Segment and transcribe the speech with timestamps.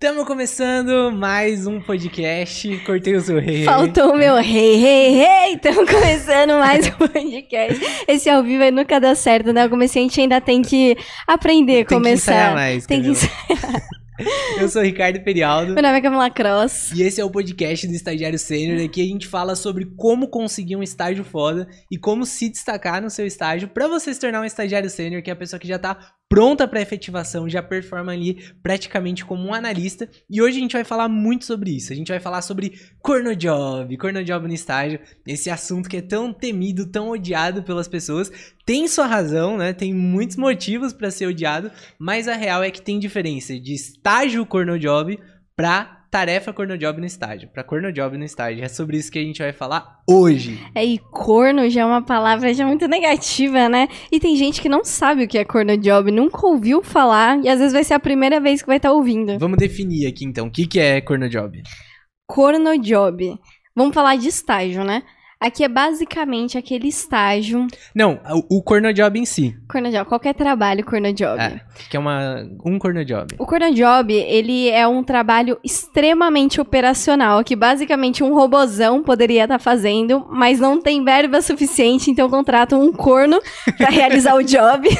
[0.00, 2.68] Estamos começando mais um podcast.
[2.86, 3.64] Cortei o seu rei.
[3.64, 5.54] Faltou o meu rei, rei, rei.
[5.54, 8.04] Estamos começando mais um podcast.
[8.06, 9.66] Esse ao vivo aí nunca dá certo, né?
[9.66, 12.32] O comerciante ainda tem que aprender, Tem começar.
[12.32, 12.86] que ensaiar mais.
[12.86, 13.88] tem que ensaiar.
[14.58, 15.74] Eu sou o Ricardo Perialdo.
[15.74, 16.90] Meu nome é Camila Cross.
[16.92, 18.84] E esse é o podcast do Estagiário Sênior.
[18.84, 23.10] Aqui a gente fala sobre como conseguir um estágio foda e como se destacar no
[23.10, 25.78] seu estágio para você se tornar um estagiário sênior, que é a pessoa que já
[25.78, 25.96] tá
[26.28, 30.08] pronta para efetivação, já performa ali praticamente como um analista.
[30.28, 31.92] E hoje a gente vai falar muito sobre isso.
[31.92, 36.86] A gente vai falar sobre cornojob, cornojob no estágio, esse assunto que é tão temido,
[36.90, 38.30] tão odiado pelas pessoas.
[38.66, 39.72] Tem sua razão, né?
[39.72, 44.07] Tem muitos motivos para ser odiado, mas a real é que tem diferença de estágio
[44.46, 45.18] cornojob
[45.56, 48.64] para tarefa cornojob no estágio, para cornojob no estágio.
[48.64, 50.58] É sobre isso que a gente vai falar hoje.
[50.74, 53.88] É, e corno já é uma palavra já muito negativa, né?
[54.10, 57.48] E tem gente que não sabe o que é corno job, nunca ouviu falar, e
[57.48, 59.38] às vezes vai ser a primeira vez que vai estar ouvindo.
[59.38, 61.62] Vamos definir aqui então, o que, que é cornojob?
[62.26, 63.38] Corno job.
[63.76, 65.02] Vamos falar de estágio, né?
[65.40, 67.66] Aqui é basicamente aquele estágio.
[67.94, 71.40] Não, o, o cornojob em si, Corno job, qualquer trabalho corno job.
[71.40, 71.60] É.
[71.88, 73.36] que é uma, um cornojob.
[73.38, 80.26] O Cornojob, ele é um trabalho extremamente operacional, que basicamente um robozão poderia estar fazendo,
[80.28, 83.40] mas não tem verba suficiente, então contratam um corno
[83.76, 84.88] para realizar o job.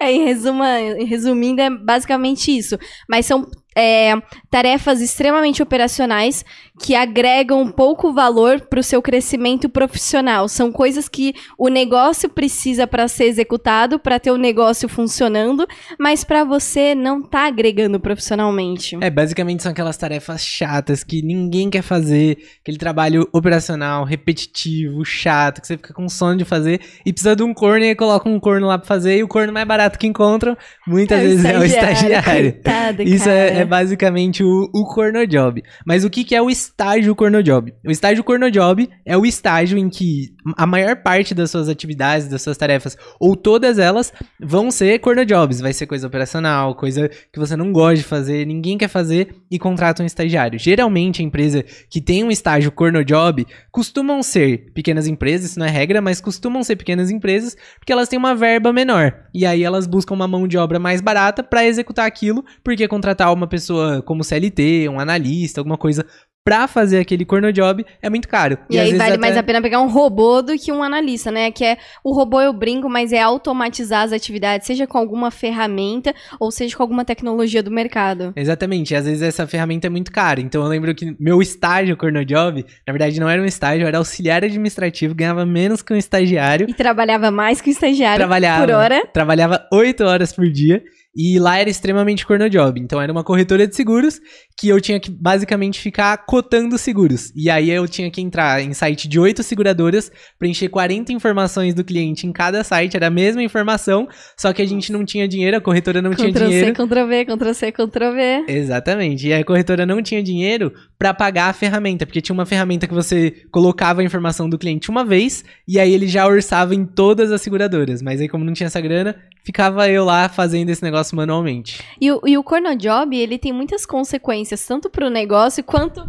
[0.00, 0.76] É, em, resuma,
[1.08, 2.78] resumindo, é basicamente isso.
[3.08, 4.12] Mas são é,
[4.50, 6.44] tarefas extremamente operacionais
[6.78, 10.48] que agregam pouco valor para o seu crescimento profissional.
[10.48, 15.66] São coisas que o negócio precisa para ser executado, para ter o negócio funcionando,
[15.98, 18.96] mas para você não tá agregando profissionalmente.
[19.00, 25.60] É, basicamente são aquelas tarefas chatas que ninguém quer fazer, aquele trabalho operacional, repetitivo, chato,
[25.60, 28.28] que você fica com sono de fazer e precisa de um corno e aí coloca
[28.28, 30.56] um corno lá pra fazer e o corno mais barato que encontram
[30.86, 32.52] muitas É vezes é o estagiário.
[32.62, 35.62] Coitado, Isso é, é basicamente o, o cornojob.
[35.84, 37.74] Mas o que, que é o estágio cornojob?
[37.84, 42.42] O estágio cornojob é o estágio em que a maior parte das suas atividades, das
[42.42, 45.60] suas tarefas, ou todas elas, vão ser cornojobs.
[45.60, 49.58] Vai ser coisa operacional, coisa que você não gosta de fazer, ninguém quer fazer e
[49.58, 50.58] contrata um estagiário.
[50.58, 55.70] Geralmente, a empresa que tem um estágio cornojob costumam ser pequenas empresas, isso não é
[55.70, 59.14] regra, mas costumam ser pequenas empresas porque elas têm uma verba menor.
[59.34, 63.32] E aí elas buscam uma mão de obra mais barata para executar aquilo, porque contratar
[63.32, 66.04] uma pessoa como CLT, um analista, alguma coisa
[66.48, 68.56] pra fazer aquele cornojob é muito caro.
[68.70, 71.30] E, às aí vale até- mais a pena pegar um robô do que um analista,
[71.30, 71.50] né?
[71.50, 76.14] Que é o robô eu brinco, mas é automatizar as atividades, seja com alguma ferramenta
[76.40, 78.32] ou seja com alguma tecnologia do mercado.
[78.34, 80.40] Exatamente, e às vezes essa ferramenta é muito cara.
[80.40, 84.42] Então eu lembro que meu estágio cornojob, na verdade não era um estágio, era auxiliar
[84.42, 86.66] administrativo, ganhava menos que um estagiário.
[86.68, 88.64] E trabalhava mais que o estagiário Trabalhava.
[88.66, 89.06] por hora.
[89.12, 90.82] Trabalhava 8 horas por dia
[91.14, 92.80] e lá era extremamente cornojob.
[92.80, 94.20] Então era uma corretora de seguros
[94.56, 97.32] que eu tinha que basicamente ficar cotando seguros.
[97.34, 101.84] E aí eu tinha que entrar em site de 8 seguradoras, preencher 40 informações do
[101.84, 105.56] cliente em cada site, era a mesma informação, só que a gente não tinha dinheiro,
[105.56, 106.72] a corretora não tinha Ctrl C, dinheiro.
[106.72, 108.44] Ctrl V, Ctrl C, Ctrl V.
[108.48, 109.28] Exatamente.
[109.28, 112.94] E a corretora não tinha dinheiro pra pagar a ferramenta, porque tinha uma ferramenta que
[112.94, 117.30] você colocava a informação do cliente uma vez e aí ele já orçava em todas
[117.32, 118.02] as seguradoras.
[118.02, 121.82] Mas aí como não tinha essa grana, ficava eu lá fazendo esse negócio manualmente.
[122.00, 126.08] E o, e o Cornojob, ele tem muitas consequências, tanto pro negócio quanto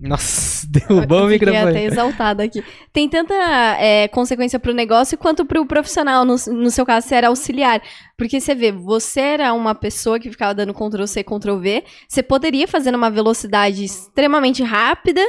[0.00, 1.70] Nossa, derrubou o Eu fiquei microfone.
[1.70, 2.62] até exaltada aqui.
[2.92, 7.28] Tem tanta é, consequência pro negócio quanto pro profissional, no, no seu caso, você era
[7.28, 7.82] auxiliar.
[8.16, 12.90] Porque você vê, você era uma pessoa que ficava dando Ctrl-C, Ctrl-V, você poderia fazer
[12.90, 15.22] numa velocidade extremamente rápida,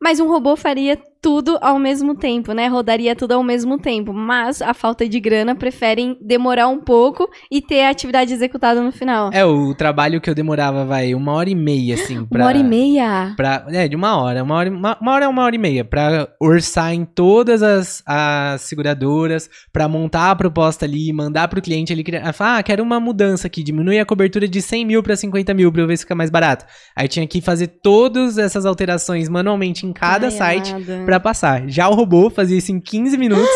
[0.00, 2.66] mas um robô faria tudo ao mesmo tempo, né?
[2.66, 4.12] Rodaria tudo ao mesmo tempo.
[4.12, 8.90] Mas a falta de grana preferem demorar um pouco e ter a atividade executada no
[8.90, 9.30] final.
[9.32, 12.40] É, o trabalho que eu demorava, vai, uma hora e meia, assim, pra...
[12.40, 13.34] Uma hora e meia.
[13.36, 14.42] Pra, é, de uma hora.
[14.42, 15.84] Uma hora, uma, uma hora é uma hora e meia.
[15.84, 21.92] Pra orçar em todas as, as seguradoras, pra montar a proposta ali, mandar pro cliente
[21.92, 25.14] ele queria, falar, ah, quero uma mudança aqui, diminui a cobertura de 100 mil pra
[25.14, 26.64] 50 mil pra eu ver se fica mais barato.
[26.96, 30.74] Aí tinha que fazer todas essas alterações manualmente em cada Ai, site
[31.04, 31.68] pra passar.
[31.68, 33.48] Já o robô fazia isso em 15 minutos.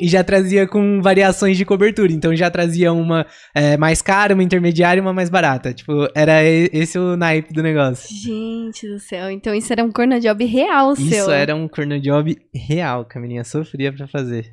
[0.00, 2.12] E já trazia com variações de cobertura.
[2.12, 3.24] Então já trazia uma
[3.54, 5.72] é, mais cara, uma intermediária e uma mais barata.
[5.72, 8.08] Tipo, era esse o naipe do negócio.
[8.12, 11.06] Gente do céu, então isso era um cornojob real seu.
[11.06, 14.52] Isso era um cornojob real, que a menina sofria pra fazer.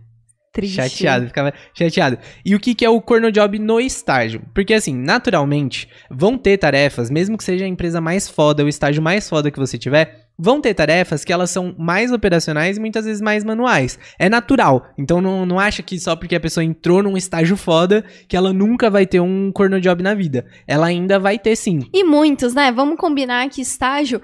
[0.54, 0.76] triste.
[0.76, 2.20] Chateado, ficava chateado.
[2.46, 4.44] E o que, que é o corno job no estágio?
[4.54, 9.02] Porque, assim, naturalmente, vão ter tarefas, mesmo que seja a empresa mais foda, o estágio
[9.02, 13.06] mais foda que você tiver, vão ter tarefas que elas são mais operacionais e muitas
[13.06, 14.00] vezes mais manuais.
[14.18, 14.92] É natural.
[14.98, 18.52] Então não, não acha que só porque a pessoa entrou num estágio foda que ela
[18.52, 20.48] nunca vai ter um corno job na vida.
[20.66, 21.82] Ela ainda vai ter sim.
[21.94, 22.72] E muitos, né?
[22.72, 24.20] Vamos combinar que estágio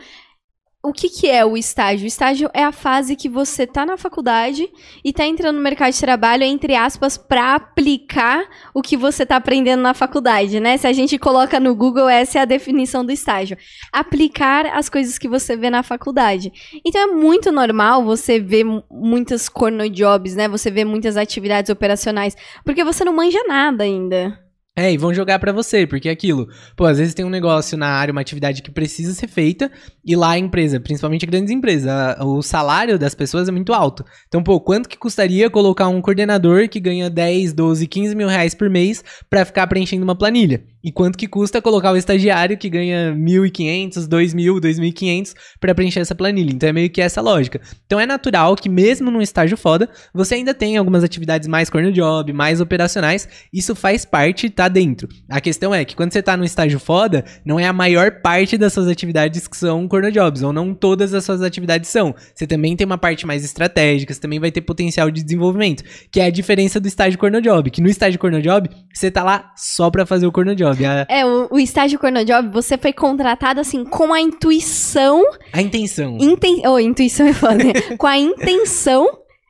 [0.88, 2.06] o que, que é o estágio?
[2.06, 4.70] O estágio é a fase que você tá na faculdade
[5.04, 9.36] e tá entrando no mercado de trabalho, entre aspas, para aplicar o que você tá
[9.36, 10.78] aprendendo na faculdade, né?
[10.78, 13.58] Se a gente coloca no Google, essa é a definição do estágio.
[13.92, 16.52] Aplicar as coisas que você vê na faculdade.
[16.86, 20.48] Então é muito normal você ver muitas corno jobs, né?
[20.48, 24.48] Você vê muitas atividades operacionais, porque você não manja nada ainda.
[24.80, 26.48] É, e vão jogar para você, porque é aquilo.
[26.76, 29.72] Pô, às vezes tem um negócio na área, uma atividade que precisa ser feita,
[30.08, 34.06] e lá a empresa, principalmente grandes empresas, o salário das pessoas é muito alto.
[34.30, 38.56] Então, pô, quanto que custaria colocar um coordenador que ganha 10, 12, 15 mil reais
[38.56, 40.64] por mês para ficar preenchendo uma planilha?
[40.88, 46.16] E quanto que custa colocar o estagiário que ganha 1.500, 2.000, 2.500 para preencher essa
[46.16, 46.54] planilha?
[46.54, 47.60] Então é meio que essa lógica.
[47.86, 51.92] Então é natural que mesmo num estágio foda, você ainda tenha algumas atividades mais corner
[51.92, 53.28] job, mais operacionais.
[53.52, 55.10] Isso faz parte, tá dentro.
[55.30, 58.58] A questão é que quando você tá no estágio foda, não é a maior parte
[58.58, 62.16] das suas atividades que são corner jobs, ou não todas as suas atividades são.
[62.34, 66.20] Você também tem uma parte mais estratégica, você também vai ter potencial de desenvolvimento, que
[66.20, 69.52] é a diferença do estágio corner job, que no estágio corner job, você tá lá
[69.56, 70.78] só para fazer o corner job.
[71.10, 75.24] É, o, o estágio Cornojob, você foi contratado assim com a intuição.
[75.52, 76.18] A intenção.
[76.20, 76.62] Inten...
[76.68, 77.64] Oh, intuição é foda.
[77.64, 77.74] Né?
[77.98, 79.08] com a intenção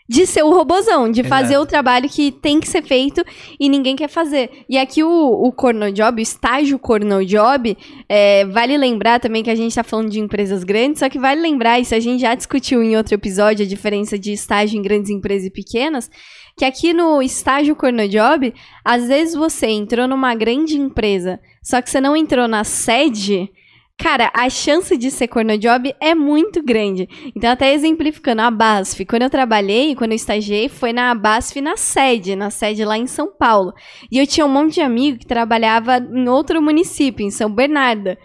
[0.10, 1.64] de ser o robozão, de fazer Exato.
[1.64, 3.24] o trabalho que tem que ser feito
[3.60, 4.50] e ninguém quer fazer.
[4.70, 7.78] E aqui o, o Cornojob, o estágio Cornojob,
[8.08, 11.42] é, vale lembrar também que a gente tá falando de empresas grandes, só que vale
[11.42, 15.10] lembrar, isso a gente já discutiu em outro episódio, a diferença de estágio em grandes
[15.10, 16.10] empresas e pequenas,
[16.58, 22.00] que aqui no estágio Cornojob, às vezes você entrou numa grande empresa, só que você
[22.00, 23.52] não entrou na sede,
[23.98, 27.10] cara, a chance de ser Cornojob é muito grande.
[27.36, 31.76] Então, até exemplificando, a BASF, quando eu trabalhei, quando eu estagiei, foi na BASF na
[31.76, 33.74] sede, na sede lá em São Paulo.
[34.12, 38.16] E eu tinha um monte de amigo que trabalhava em outro município, em São Bernardo.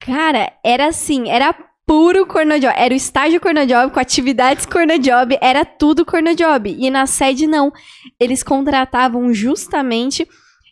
[0.00, 1.54] Cara, era assim, era
[1.86, 2.74] puro cornojob.
[2.76, 6.76] Era o estágio cornojob com atividades cornojob, era tudo cornojob.
[6.78, 7.72] E na sede não.
[8.20, 10.28] Eles contratavam justamente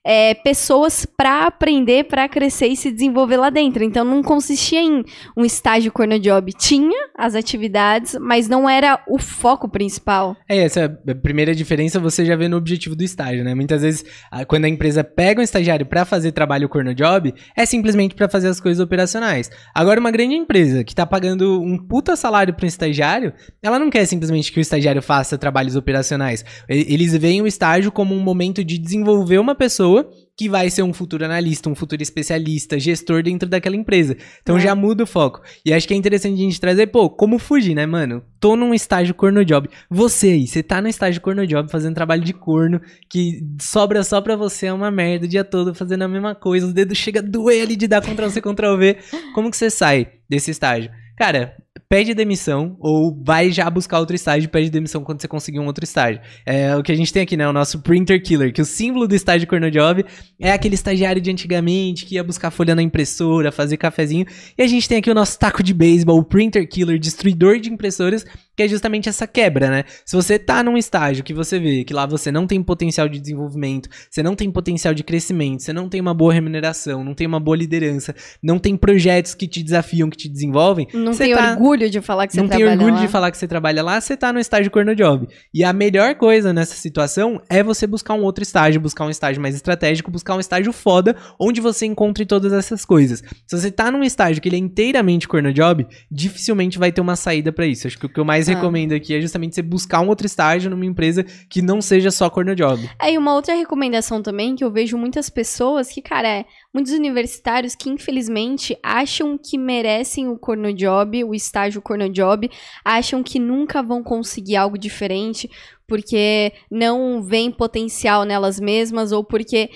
[0.06, 3.82] é, pessoas para aprender, para crescer e se desenvolver lá dentro.
[3.82, 5.02] Então não consistia em
[5.36, 6.52] um estágio corner job.
[6.52, 10.36] Tinha as atividades, mas não era o foco principal.
[10.48, 10.88] É, essa
[11.20, 13.52] primeira diferença você já vê no objetivo do estágio, né?
[13.52, 14.04] Muitas vezes,
[14.46, 18.46] quando a empresa pega um estagiário para fazer trabalho corner job, é simplesmente para fazer
[18.46, 19.50] as coisas operacionais.
[19.74, 23.90] Agora, uma grande empresa que tá pagando um puta salário para um estagiário, ela não
[23.90, 26.44] quer simplesmente que o estagiário faça trabalhos operacionais.
[26.68, 30.82] Eles veem o estágio como um momento de desenvolver uma pessoa pessoa que vai ser
[30.82, 34.16] um futuro analista, um futuro especialista, gestor dentro daquela empresa.
[34.42, 34.60] Então é.
[34.60, 35.40] já muda o foco.
[35.64, 38.22] E acho que é interessante a gente trazer, pô, como fugir, né, mano?
[38.38, 39.68] Tô num estágio corno job.
[39.88, 44.20] Você aí, você tá no estágio corno job fazendo trabalho de corno que sobra só
[44.20, 47.20] pra você, é uma merda o dia todo fazendo a mesma coisa, os dedos chega
[47.20, 48.96] a doer ali de dar Ctrl C, Ctrl V.
[49.34, 50.90] Como que você sai desse estágio?
[51.16, 51.56] Cara,
[51.88, 55.66] pede demissão ou vai já buscar outro estágio e pede demissão quando você conseguir um
[55.66, 56.20] outro estágio.
[56.44, 57.48] É o que a gente tem aqui, né?
[57.48, 60.04] O nosso printer killer, que o símbolo do estágio corno job
[60.40, 64.26] é aquele estagiário de antigamente que ia buscar folha na impressora, fazer cafezinho.
[64.58, 67.72] E a gente tem aqui o nosso taco de beisebol, o printer killer, destruidor de
[67.72, 68.24] impressoras,
[68.56, 69.84] que é justamente essa quebra, né?
[70.04, 73.20] Se você tá num estágio que você vê que lá você não tem potencial de
[73.20, 77.26] desenvolvimento, você não tem potencial de crescimento, você não tem uma boa remuneração, não tem
[77.26, 81.50] uma boa liderança, não tem projetos que te desafiam, que te desenvolvem, não tem tá...
[81.50, 82.70] orgulho de falar que você não trabalha lá.
[82.72, 85.28] Não tem orgulho de falar que você trabalha lá, você tá no estágio corno job.
[85.52, 89.40] E a melhor coisa nessa situação é você buscar um outro estágio, buscar um estágio
[89.42, 93.22] mais estratégico, buscar um estágio foda, onde você encontre todas essas coisas.
[93.46, 97.16] Se você tá num estágio que ele é inteiramente corno job, dificilmente vai ter uma
[97.16, 97.86] saída para isso.
[97.86, 98.54] Acho que o que eu mais ah.
[98.54, 102.30] recomendo aqui é justamente você buscar um outro estágio numa empresa que não seja só
[102.30, 102.88] corner job.
[103.00, 106.92] É, e uma outra recomendação também que eu vejo muitas pessoas que, cara, é, muitos
[106.92, 112.50] universitários que infelizmente acham que merecem o corner job, o estágio corner job,
[112.84, 115.50] acham que nunca vão conseguir algo diferente
[115.86, 119.70] porque não vem potencial nelas mesmas ou porque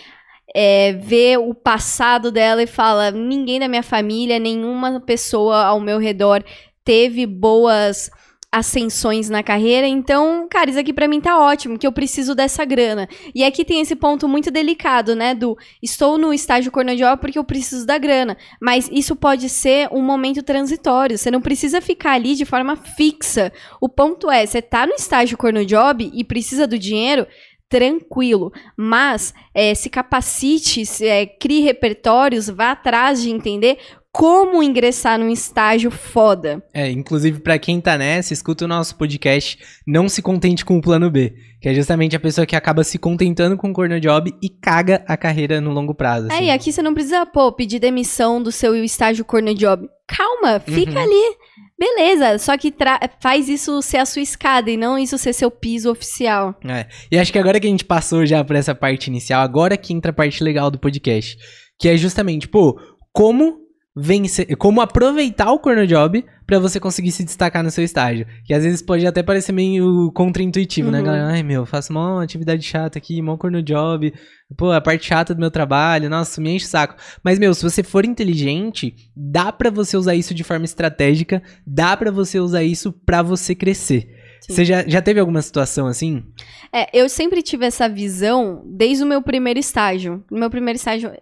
[0.55, 5.99] é, vê o passado dela e fala: ninguém da minha família, nenhuma pessoa ao meu
[5.99, 6.45] redor
[6.85, 8.11] teve boas
[8.53, 9.87] ascensões na carreira.
[9.87, 13.09] Então, cara, isso aqui pra mim tá ótimo, que eu preciso dessa grana.
[13.35, 15.35] E aqui tem esse ponto muito delicado, né?
[15.35, 18.37] Do estou no estágio cornojob porque eu preciso da grana.
[18.61, 21.17] Mas isso pode ser um momento transitório.
[21.17, 23.53] Você não precisa ficar ali de forma fixa.
[23.81, 27.27] O ponto é, você tá no estágio cornojob e precisa do dinheiro,
[27.71, 33.79] tranquilo, mas é, se capacite, se, é, crie repertórios, vá atrás de entender
[34.13, 36.63] como ingressar num estágio foda.
[36.75, 40.81] É, inclusive para quem tá nessa, escuta o nosso podcast Não se contente com o
[40.81, 44.35] plano B, que é justamente a pessoa que acaba se contentando com o corner job
[44.43, 46.27] e caga a carreira no longo prazo.
[46.27, 46.37] Assim.
[46.37, 49.89] É, e aqui você não precisa, pô, pedir demissão do seu estágio corner job.
[50.09, 51.05] Calma, fica uhum.
[51.05, 51.37] ali.
[51.79, 52.75] Beleza, só que
[53.21, 56.55] faz isso ser a sua escada e não isso ser seu piso oficial.
[56.63, 56.87] É.
[57.11, 59.95] E acho que agora que a gente passou já por essa parte inicial, agora que
[59.95, 61.39] entra a parte legal do podcast,
[61.79, 62.79] que é justamente, pô,
[63.13, 63.70] como
[64.01, 68.27] vencer, como aproveitar o corner job para você conseguir se destacar no seu estágio.
[68.45, 71.05] Que às vezes pode até parecer meio contraintuitivo, né, uhum.
[71.05, 71.33] né, galera?
[71.33, 74.13] Ai, meu, faço uma atividade chata aqui, mó corner job,
[74.57, 76.97] pô, a parte chata do meu trabalho, nossa, me enche o saco.
[77.23, 81.97] Mas, meu, se você for inteligente, dá para você usar isso de forma estratégica, dá
[81.97, 84.09] para você usar isso para você crescer.
[84.41, 84.55] Sim.
[84.55, 86.25] Você já, já teve alguma situação assim?
[86.73, 90.25] É, eu sempre tive essa visão desde o meu primeiro estágio.
[90.31, 91.13] No meu primeiro estágio,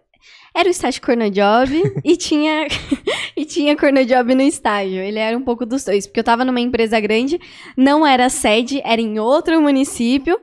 [0.58, 1.70] era o estágio Cornojob
[2.04, 2.66] e tinha
[3.36, 5.00] e tinha Cornojob no estágio.
[5.00, 7.38] Ele era um pouco dos dois, porque eu tava numa empresa grande,
[7.76, 10.38] não era sede, era em outro município.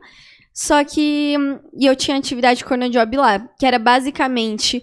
[0.53, 1.36] Só que
[1.77, 4.81] e eu tinha atividade Cornojob lá, que era basicamente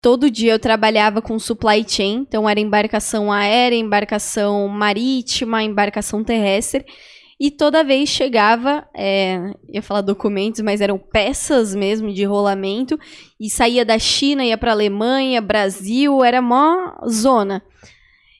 [0.00, 6.84] todo dia eu trabalhava com supply chain, então era embarcação aérea, embarcação marítima, embarcação terrestre.
[7.44, 12.96] E toda vez chegava, é, ia falar documentos, mas eram peças mesmo de rolamento,
[13.40, 17.60] e saía da China, ia para Alemanha, Brasil, era mó zona.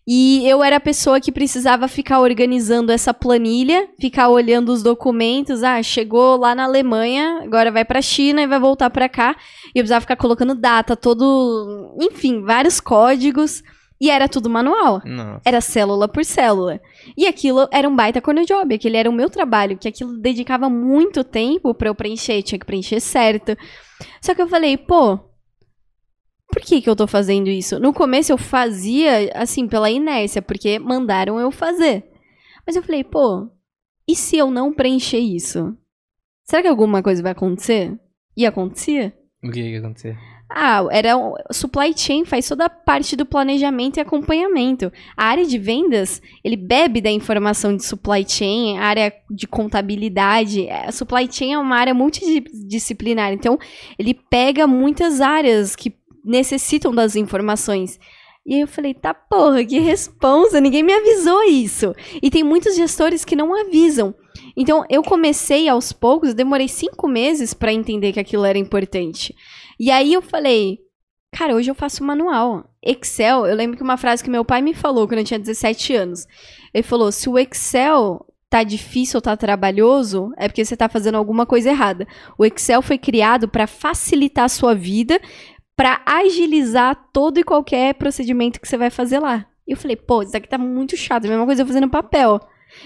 [0.07, 5.65] E eu era a pessoa que precisava ficar organizando essa planilha, ficar olhando os documentos.
[5.65, 9.35] Ah, chegou lá na Alemanha, agora vai para a China e vai voltar para cá.
[9.75, 13.65] E eu precisava ficar colocando data, todo, enfim, vários códigos.
[14.03, 15.01] E era tudo manual.
[15.05, 15.43] Nossa.
[15.45, 16.81] Era célula por célula.
[17.17, 20.69] E aquilo era um baita corner job, aquele era o meu trabalho, que aquilo dedicava
[20.69, 23.57] muito tempo para eu preencher, tinha que preencher certo.
[24.21, 25.21] Só que eu falei, pô,
[26.49, 27.79] por que que eu tô fazendo isso?
[27.79, 32.05] No começo eu fazia, assim, pela inércia, porque mandaram eu fazer.
[32.67, 33.49] Mas eu falei, pô,
[34.09, 35.77] e se eu não preencher isso?
[36.45, 37.97] Será que alguma coisa vai acontecer?
[38.37, 39.17] E acontecia?
[39.45, 40.19] O que ia acontecer?
[40.55, 41.15] Ah, era
[41.51, 44.93] supply chain faz toda a parte do planejamento e acompanhamento.
[45.17, 50.67] A área de vendas, ele bebe da informação de supply chain, a área de contabilidade.
[50.67, 53.59] É, supply chain é uma área multidisciplinar, então
[53.99, 55.95] ele pega muitas áreas que
[56.25, 57.99] necessitam das informações.
[58.45, 61.95] E eu falei, tá porra, que responsa, ninguém me avisou isso.
[62.21, 64.15] E tem muitos gestores que não avisam.
[64.57, 69.35] Então eu comecei aos poucos, demorei cinco meses para entender que aquilo era importante.
[69.83, 70.79] E aí eu falei,
[71.33, 72.71] cara, hoje eu faço manual.
[72.81, 75.93] Excel, eu lembro que uma frase que meu pai me falou quando eu tinha 17
[75.93, 76.25] anos.
[76.73, 81.17] Ele falou: se o Excel tá difícil ou tá trabalhoso, é porque você tá fazendo
[81.17, 82.07] alguma coisa errada.
[82.39, 85.21] O Excel foi criado para facilitar a sua vida,
[85.75, 89.49] para agilizar todo e qualquer procedimento que você vai fazer lá.
[89.67, 92.39] E eu falei, pô, isso aqui tá muito chato, a mesma coisa eu fazendo papel.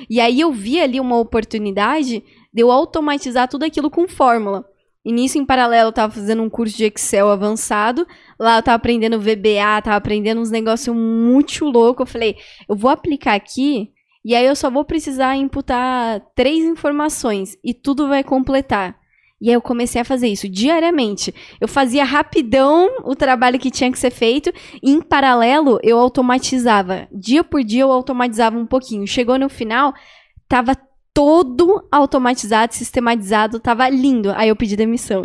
[0.09, 4.65] E aí eu vi ali uma oportunidade de eu automatizar tudo aquilo com fórmula.
[5.07, 8.05] E nisso, em paralelo, eu tava fazendo um curso de Excel avançado.
[8.37, 12.09] Lá eu tava aprendendo VBA, tava aprendendo uns negócios muito loucos.
[12.09, 12.37] Eu falei,
[12.69, 13.93] eu vou aplicar aqui
[14.25, 18.97] e aí eu só vou precisar imputar três informações e tudo vai completar.
[19.41, 21.33] E aí eu comecei a fazer isso diariamente.
[21.61, 27.07] Eu fazia rapidão o trabalho que tinha que ser feito e em paralelo eu automatizava.
[27.13, 29.07] Dia por dia eu automatizava um pouquinho.
[29.07, 29.95] Chegou no final,
[30.49, 30.77] tava
[31.17, 34.31] todo automatizado, sistematizado, tava lindo.
[34.37, 35.23] Aí eu pedi demissão.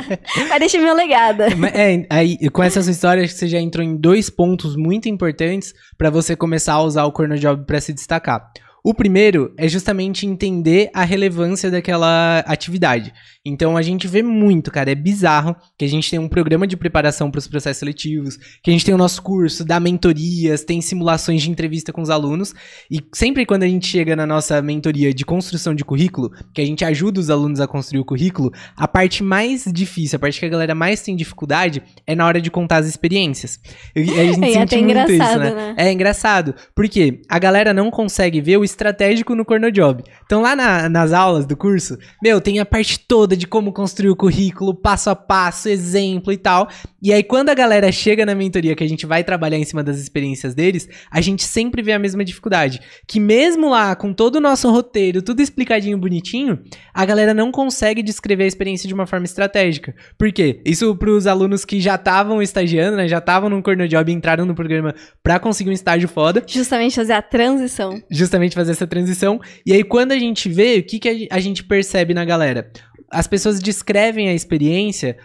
[0.48, 1.42] Mas deixa meu legado.
[1.42, 6.08] É, aí com essa sua história, você já entrou em dois pontos muito importantes para
[6.08, 8.50] você começar a usar o Corner Job para se destacar.
[8.86, 13.14] O primeiro é justamente entender a relevância daquela atividade.
[13.42, 16.76] Então a gente vê muito, cara, é bizarro que a gente tem um programa de
[16.76, 20.82] preparação para os processos seletivos, que a gente tem o nosso curso, dá mentorias, tem
[20.82, 22.54] simulações de entrevista com os alunos,
[22.90, 26.66] e sempre quando a gente chega na nossa mentoria de construção de currículo, que a
[26.66, 30.44] gente ajuda os alunos a construir o currículo, a parte mais difícil, a parte que
[30.46, 33.58] a galera mais tem dificuldade é na hora de contar as experiências.
[33.96, 35.54] E a gente é, sente muito isso, né?
[35.54, 35.74] né?
[35.78, 40.02] É engraçado, porque a galera não consegue ver o estratégico no Cornojob.
[40.26, 44.10] Então lá na- nas aulas do curso, meu, tem a parte toda de como construir
[44.10, 46.68] o currículo, passo a passo, exemplo e tal.
[47.02, 49.82] E aí quando a galera chega na mentoria que a gente vai trabalhar em cima
[49.82, 54.36] das experiências deles, a gente sempre vê a mesma dificuldade, que mesmo lá com todo
[54.36, 56.58] o nosso roteiro, tudo explicadinho bonitinho,
[56.92, 59.94] a galera não consegue descrever a experiência de uma forma estratégica.
[60.18, 60.60] Por quê?
[60.64, 64.44] Isso para os alunos que já estavam estagiando, né, já estavam no Cornojob e entraram
[64.44, 68.00] no programa para conseguir um estágio foda, Justamente fazer a transição.
[68.10, 69.40] justamente fazer essa transição.
[69.64, 72.70] E aí, quando a gente vê, o que, que a gente percebe na galera?
[73.10, 75.16] As pessoas descrevem a experiência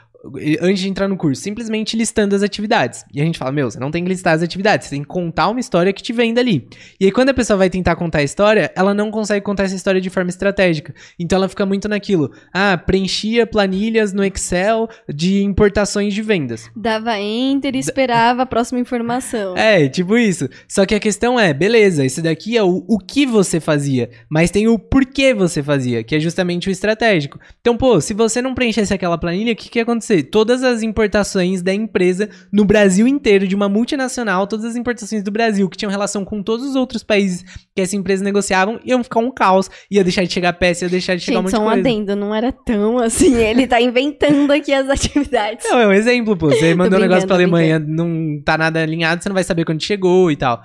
[0.61, 3.05] antes de entrar no curso, simplesmente listando as atividades.
[3.13, 5.07] E a gente fala, meu, você não tem que listar as atividades, você tem que
[5.07, 6.67] contar uma história que te vem dali.
[6.99, 9.75] E aí, quando a pessoa vai tentar contar a história, ela não consegue contar essa
[9.75, 10.93] história de forma estratégica.
[11.17, 12.31] Então ela fica muito naquilo.
[12.53, 16.69] Ah, preenchia planilhas no Excel de importações de vendas.
[16.75, 19.55] Dava enter e esperava a próxima informação.
[19.55, 20.49] É, tipo isso.
[20.67, 24.51] Só que a questão é, beleza, esse daqui é o, o que você fazia, mas
[24.51, 27.39] tem o porquê você fazia, que é justamente o estratégico.
[27.61, 30.23] Então, pô, se você não preenchesse aquela planilha, o que, que ia acontecer?
[30.23, 35.31] Todas as importações da empresa no Brasil inteiro, de uma multinacional, todas as importações do
[35.31, 37.43] Brasil que tinham relação com todos os outros países
[37.75, 41.15] que essa empresa negociavam, iam ficar um caos, ia deixar de chegar peça, ia deixar
[41.15, 41.89] de chegar um Gente, monte só um de coisa.
[41.89, 43.35] adendo, não era tão assim.
[43.39, 45.65] Ele tá inventando aqui as atividades.
[45.69, 46.49] Não, é um exemplo, pô.
[46.49, 49.83] Você mandou um negócio pra Alemanha, não tá nada alinhado, você não vai saber quando
[49.83, 50.61] chegou e tal.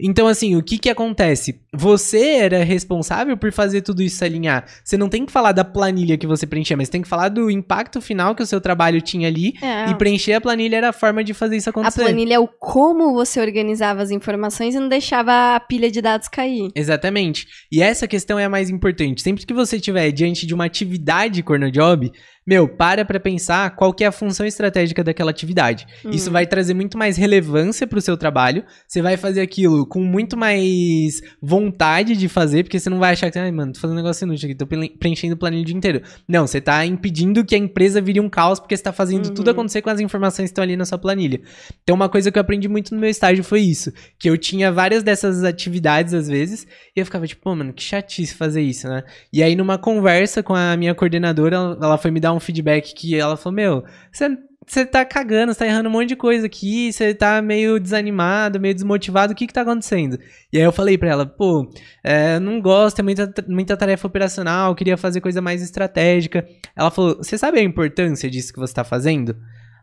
[0.00, 1.60] Então, assim, o que que acontece?
[1.74, 4.64] Você era responsável por fazer tudo isso alinhar.
[4.84, 7.50] Você não tem que falar da planilha que você preenchia, mas tem que falar do
[7.50, 9.54] impacto final que o seu trabalho tinha ali.
[9.62, 9.90] É.
[9.90, 12.02] E preencher a planilha era a forma de fazer isso A acontecer.
[12.02, 16.28] planilha é o como você organizava as informações e não deixava a pilha de dados
[16.28, 16.70] cair.
[16.74, 17.46] Exatamente.
[17.70, 19.22] E essa questão é a mais importante.
[19.22, 22.12] Sempre que você estiver diante de uma atividade Cornojob,
[22.48, 25.86] meu, para pra pensar qual que é a função estratégica daquela atividade.
[26.10, 28.64] Isso vai trazer muito mais relevância pro seu trabalho.
[28.86, 33.30] Você vai fazer aquilo com muito mais vontade de fazer, porque você não vai achar
[33.30, 35.76] que, ai, mano, tô fazendo um negócio inútil aqui, tô pre- preenchendo planilha o dia
[35.76, 36.02] inteiro.
[36.26, 39.34] Não, você tá impedindo que a empresa vire um caos, porque você tá fazendo Uhum.
[39.34, 41.40] tudo acontecer com as informações que estão ali na sua planilha.
[41.82, 43.92] Então, uma coisa que eu aprendi muito no meu estágio foi isso.
[44.18, 47.82] Que eu tinha várias dessas atividades, às vezes, e eu ficava tipo, pô, mano, que
[47.82, 49.02] chatice fazer isso, né?
[49.32, 52.94] E aí, numa conversa com a minha coordenadora, ela- ela foi me dar um feedback
[52.94, 54.36] que ela falou, meu, você.
[54.66, 58.60] Você tá cagando, você tá errando um monte de coisa aqui, você tá meio desanimado,
[58.60, 60.18] meio desmotivado, o que que tá acontecendo?
[60.52, 61.66] E aí eu falei pra ela, pô,
[62.04, 66.46] é, não gosto, é muita, muita tarefa operacional, queria fazer coisa mais estratégica.
[66.76, 69.34] Ela falou, você sabe a importância disso que você tá fazendo?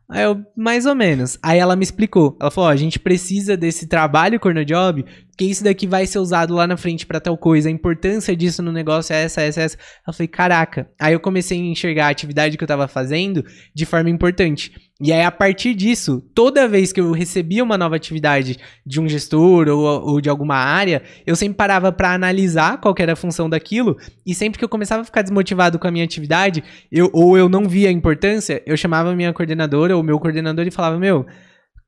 [0.07, 1.37] Aí eu, mais ou menos.
[1.41, 2.37] Aí ela me explicou.
[2.39, 6.67] Ela falou: a gente precisa desse trabalho Cornojob, porque isso daqui vai ser usado lá
[6.67, 7.69] na frente pra tal coisa.
[7.69, 9.77] A importância disso no negócio é essa, essa, essa.
[10.07, 10.87] Eu falei: caraca.
[10.99, 13.43] Aí eu comecei a enxergar a atividade que eu tava fazendo
[13.73, 14.71] de forma importante.
[15.01, 19.09] E aí, a partir disso, toda vez que eu recebia uma nova atividade de um
[19.09, 23.49] gestor ou, ou de alguma área, eu sempre parava pra analisar qual era a função
[23.49, 23.97] daquilo.
[24.25, 27.49] E sempre que eu começava a ficar desmotivado com a minha atividade, eu, ou eu
[27.49, 31.25] não via a importância, eu chamava minha coordenadora ou meu coordenador e falava: Meu,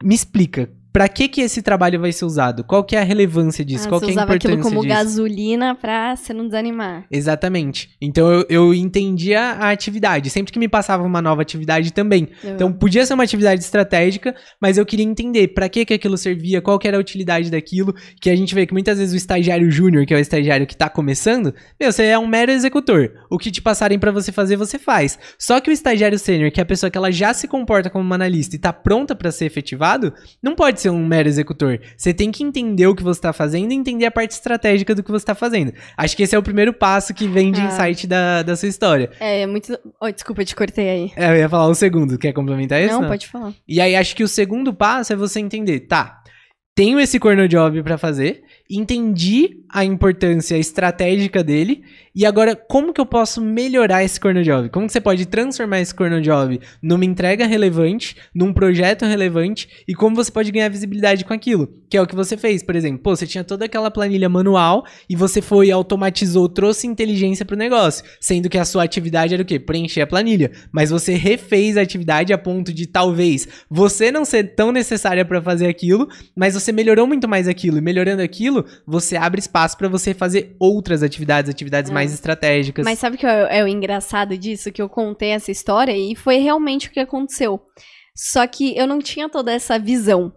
[0.04, 2.64] me explica, pra que que esse trabalho vai ser usado?
[2.64, 3.86] Qual que é a relevância disso?
[3.86, 4.96] Ah, Qual que é a importância aquilo como disso?
[4.96, 7.06] gasolina pra você não desanimar.
[7.12, 7.92] Exatamente.
[8.02, 10.32] Então eu, eu entendia a atividade.
[10.32, 12.30] Sempre que me passava uma nova atividade também.
[12.44, 16.64] Então podia ser uma atividade estratégica, mas eu queria entender pra que que aquilo servia,
[16.64, 19.70] qual que era a utilidade daquilo, que a gente vê que muitas vezes o estagiário
[19.70, 23.12] júnior, que é o estagiário que tá começando, meu, você é um mero executor.
[23.30, 25.20] O que te passarem pra você fazer, você faz.
[25.38, 28.04] Só que o estagiário sênior, que é a pessoa que ela já se comporta como
[28.04, 31.80] uma analista e tá pronta pra ser efetivado, não pode ser um mero executor.
[31.96, 35.04] Você tem que entender o que você tá fazendo e entender a parte estratégica do
[35.04, 35.74] que você tá fazendo.
[35.96, 37.66] Acho que esse é o primeiro passo que vem de Ah.
[37.66, 39.10] insight da, da sua história.
[39.20, 39.78] É, é muito.
[40.02, 41.12] Oh, desculpa, eu te cortei aí.
[41.16, 42.18] É, eu ia falar o segundo.
[42.18, 43.00] Quer complementar isso?
[43.00, 43.54] não, pode falar.
[43.68, 46.22] E aí acho que o segundo passo é você entender, tá?
[46.76, 51.84] Tenho esse corner job pra fazer, entendi a importância estratégica dele
[52.20, 54.70] e agora como que eu posso melhorar esse corner job?
[54.70, 59.94] Como que você pode transformar esse corner job numa entrega relevante, num projeto relevante e
[59.94, 61.72] como você pode ganhar visibilidade com aquilo?
[61.88, 63.04] Que é o que você fez, por exemplo.
[63.04, 68.04] Pô, você tinha toda aquela planilha manual e você foi automatizou, trouxe inteligência pro negócio,
[68.20, 69.60] sendo que a sua atividade era o quê?
[69.60, 74.56] Preencher a planilha, mas você refez a atividade a ponto de talvez você não ser
[74.56, 79.16] tão necessária pra fazer aquilo, mas você melhorou muito mais aquilo e melhorando aquilo, você
[79.16, 81.94] abre espaço pra você fazer outras atividades, atividades É.
[81.94, 82.86] mais estratégicas.
[82.86, 84.72] Mas sabe o que é, é o engraçado disso?
[84.72, 87.62] Que eu contei essa história e foi realmente o que aconteceu.
[88.16, 90.34] Só que eu não tinha toda essa visão.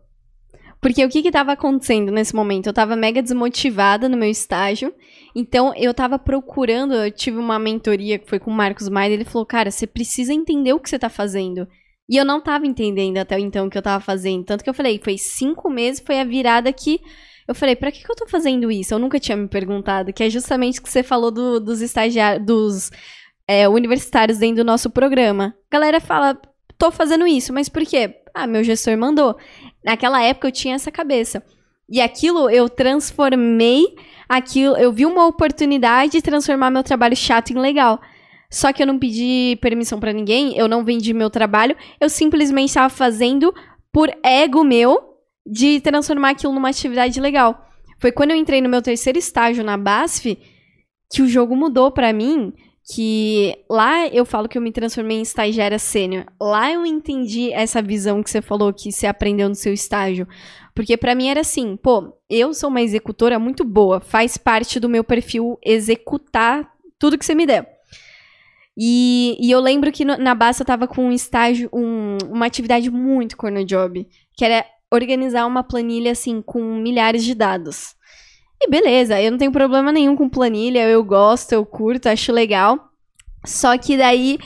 [0.80, 2.66] Porque o que que tava acontecendo nesse momento?
[2.66, 4.94] Eu tava mega desmotivada no meu estágio.
[5.36, 9.24] Então eu tava procurando, eu tive uma mentoria que foi com o Marcos Maia, ele
[9.26, 11.68] falou: "Cara, você precisa entender o que você tá fazendo".
[12.08, 14.42] E eu não tava entendendo até então o que eu tava fazendo.
[14.44, 16.98] Tanto que eu falei, foi cinco meses, foi a virada que
[17.50, 18.94] Eu falei, pra que, que eu tô fazendo isso?
[18.94, 22.46] Eu nunca tinha me perguntado, que é justamente o que você falou do, dos estagiários,
[22.46, 22.92] dos
[23.44, 25.56] é, universitários dentro do nosso programa.
[25.68, 26.40] A galera fala,
[26.78, 28.14] tô fazendo isso, mas por quê?
[28.32, 29.36] Ah, meu gestor mandou.
[29.84, 31.42] Naquela época eu tinha essa cabeça.
[31.88, 33.96] E aquilo eu transformei,
[34.28, 38.00] aquilo, eu vi uma oportunidade de transformar meu trabalho chato em legal.
[38.48, 42.68] Só que eu não pedi permissão para ninguém, eu não vendi meu trabalho, eu simplesmente
[42.68, 43.52] estava fazendo
[43.92, 45.09] por ego meu
[45.46, 47.68] de transformar aquilo numa atividade legal.
[47.98, 50.38] Foi quando eu entrei no meu terceiro estágio na BASF
[51.12, 52.52] que o jogo mudou para mim,
[52.92, 56.24] que lá eu falo que eu me transformei em estagiária sênior.
[56.40, 60.26] Lá eu entendi essa visão que você falou que você aprendeu no seu estágio.
[60.74, 64.88] Porque para mim era assim, pô, eu sou uma executora muito boa, faz parte do
[64.88, 67.68] meu perfil executar tudo que você me der.
[68.78, 72.46] E, e eu lembro que no, na Basta eu tava com um estágio, um, uma
[72.46, 77.94] atividade muito corno job, que era organizar uma planilha assim com milhares de dados.
[78.60, 82.90] E beleza, eu não tenho problema nenhum com planilha, eu gosto, eu curto, acho legal.
[83.44, 84.38] Só que daí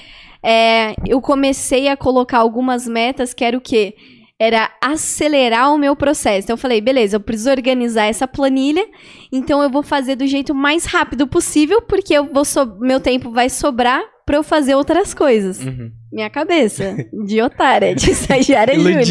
[0.42, 3.96] é, eu comecei a colocar algumas metas que era o quê?
[4.38, 6.44] Era acelerar o meu processo.
[6.44, 8.86] Então eu falei, beleza, eu preciso organizar essa planilha,
[9.32, 13.30] então eu vou fazer do jeito mais rápido possível, porque eu vou so meu tempo
[13.30, 15.60] vai sobrar para eu fazer outras coisas.
[15.60, 15.92] Uhum.
[16.12, 19.06] Minha cabeça, de otária, de estagiária júnior.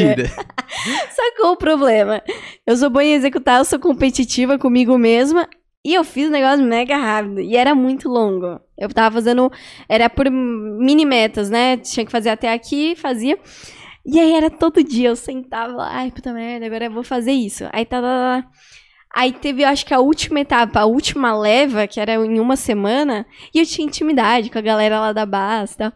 [1.12, 2.22] Sacou o problema?
[2.66, 5.48] Eu sou boa em executar, eu sou competitiva comigo mesma.
[5.86, 7.42] E eu fiz um negócio mega rápido.
[7.42, 8.60] E era muito longo.
[8.78, 9.52] Eu tava fazendo.
[9.90, 11.76] Era por mini metas, né?
[11.76, 13.38] Tinha que fazer até aqui, fazia.
[14.06, 15.10] E aí era todo dia.
[15.10, 17.66] Eu sentava lá, ai, puta merda, agora eu vou fazer isso.
[17.74, 18.02] Aí tá.
[18.02, 18.50] tá, tá.
[19.16, 22.56] Aí teve, eu acho que a última etapa, a última leva, que era em uma
[22.56, 25.94] semana, e eu tinha intimidade com a galera lá da base e tal.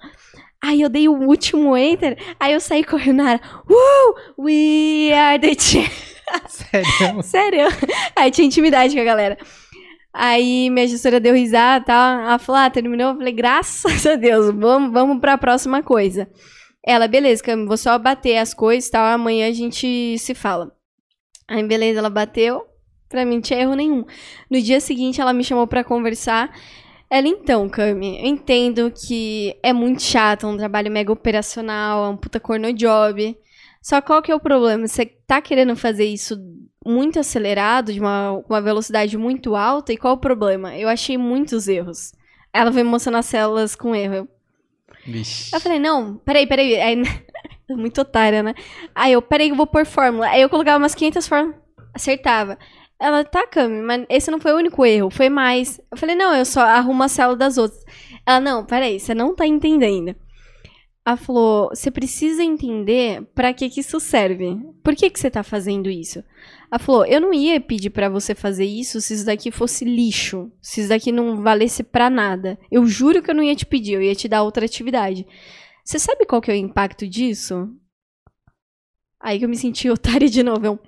[0.63, 3.41] Aí eu dei o último enter, aí eu saí correndo na área.
[3.69, 4.43] Uh!
[4.43, 5.55] We are the
[6.47, 7.23] Sério?
[7.23, 7.67] Sério?
[8.15, 9.37] Aí tinha intimidade com a galera.
[10.13, 12.19] Aí minha gestora deu risada e tal.
[12.19, 13.11] Ela falou: ah, terminou.
[13.11, 16.27] Eu falei, graças a Deus, vamos, vamos pra próxima coisa.
[16.85, 19.05] Ela, beleza, vou só bater as coisas e tal.
[19.05, 20.71] Amanhã a gente se fala.
[21.47, 22.65] Aí, beleza, ela bateu.
[23.09, 24.05] Pra mim não tinha erro nenhum.
[24.49, 26.51] No dia seguinte, ela me chamou para conversar.
[27.09, 32.09] Ela, então, Cami, eu entendo que é muito chato, é um trabalho mega operacional, é
[32.09, 33.37] um puta corno job.
[33.81, 34.85] Só qual que é o problema?
[34.85, 36.37] Você tá querendo fazer isso
[36.85, 40.77] muito acelerado, de uma, uma velocidade muito alta, e qual o problema?
[40.77, 42.13] Eu achei muitos erros.
[42.53, 44.15] Ela foi mostrando as células com erro.
[44.15, 44.27] Eu,
[45.05, 45.55] Vixe.
[45.55, 46.75] eu falei, não, peraí, peraí.
[46.75, 47.03] Aí,
[47.69, 48.53] muito otária, né?
[48.93, 50.27] Aí eu, peraí, eu vou pôr fórmula.
[50.27, 51.59] Aí eu colocava umas 500 fórmulas,
[51.93, 52.57] acertava.
[52.99, 55.79] Ela, tá, Cami, mas esse não foi o único erro, foi mais.
[55.91, 57.83] Eu falei, não, eu só arrumo a célula das outras.
[58.25, 60.15] Ela, não, peraí, você não tá entendendo.
[61.05, 64.59] Ela falou, você precisa entender para que que isso serve.
[64.83, 66.21] Por que que você tá fazendo isso?
[66.69, 70.51] Ela falou, eu não ia pedir para você fazer isso se isso daqui fosse lixo,
[70.61, 72.59] se isso daqui não valesse para nada.
[72.69, 75.25] Eu juro que eu não ia te pedir, eu ia te dar outra atividade.
[75.85, 77.69] Você sabe qual que é o impacto disso?
[79.17, 80.65] Aí que eu me senti otária de novo.
[80.65, 80.79] Eu,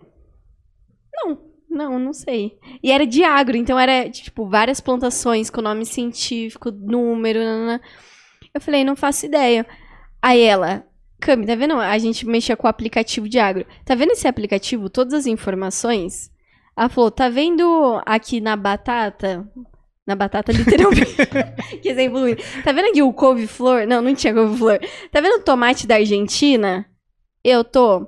[1.69, 2.57] não, não, sei.
[2.81, 7.39] E era de agro, então era, tipo, várias plantações com nome científico, número.
[7.39, 7.81] Nanana.
[8.53, 9.65] Eu falei, não faço ideia.
[10.21, 10.85] Aí ela,
[11.19, 11.77] Cami, tá vendo?
[11.77, 13.65] A gente mexia com o aplicativo de agro.
[13.85, 14.89] Tá vendo esse aplicativo?
[14.89, 16.31] Todas as informações?
[16.77, 19.45] Ela falou, tá vendo aqui na batata?
[20.07, 21.15] Na batata, literalmente.
[21.81, 22.35] que exemplo ruim.
[22.63, 23.85] Tá vendo aqui o couve-flor?
[23.85, 24.79] Não, não tinha couve-flor.
[25.11, 26.85] Tá vendo o tomate da Argentina?
[27.43, 28.07] Eu tô.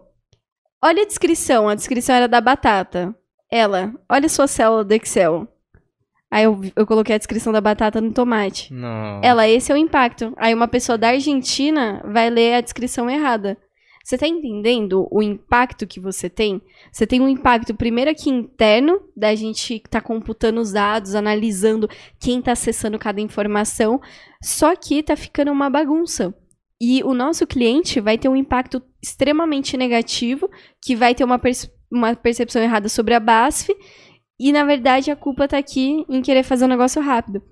[0.84, 1.68] Olha a descrição.
[1.68, 3.14] A descrição era da batata.
[3.52, 5.48] Ela, olha sua célula do Excel.
[6.32, 8.74] Aí eu, eu coloquei a descrição da batata no tomate.
[8.74, 9.20] Não.
[9.22, 10.34] Ela, esse é o impacto.
[10.38, 13.58] Aí uma pessoa da Argentina vai ler a descrição errada.
[14.04, 16.62] Você tá entendendo o impacto que você tem?
[16.92, 21.88] Você tem um impacto, primeiro aqui interno, da gente tá computando os dados, analisando
[22.20, 24.02] quem tá acessando cada informação.
[24.42, 26.34] Só que tá ficando uma bagunça.
[26.84, 30.50] E o nosso cliente vai ter um impacto extremamente negativo,
[30.82, 31.40] que vai ter uma
[31.92, 33.76] uma percepção errada sobre a BASF.
[34.40, 37.44] E, na verdade, a culpa tá aqui em querer fazer um negócio rápido.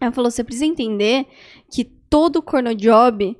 [0.00, 1.26] Ela falou: você precisa entender
[1.70, 3.36] que todo corno job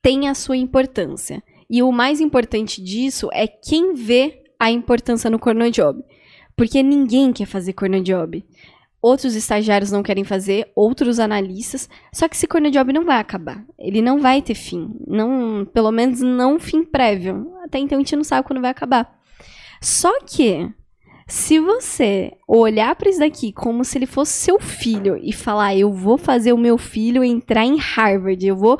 [0.00, 1.42] tem a sua importância.
[1.68, 6.02] E o mais importante disso é quem vê a importância no corno job.
[6.56, 8.42] Porque ninguém quer fazer corno job.
[9.02, 11.88] Outros estagiários não querem fazer, outros analistas.
[12.12, 13.64] Só que esse corno job não vai acabar.
[13.78, 14.90] Ele não vai ter fim.
[15.06, 17.50] Não, pelo menos não fim prévio.
[17.64, 19.18] Até então a gente não sabe quando vai acabar.
[19.80, 20.68] Só que,
[21.26, 25.90] se você olhar para isso daqui como se ele fosse seu filho e falar, eu
[25.90, 28.78] vou fazer o meu filho entrar em Harvard, eu vou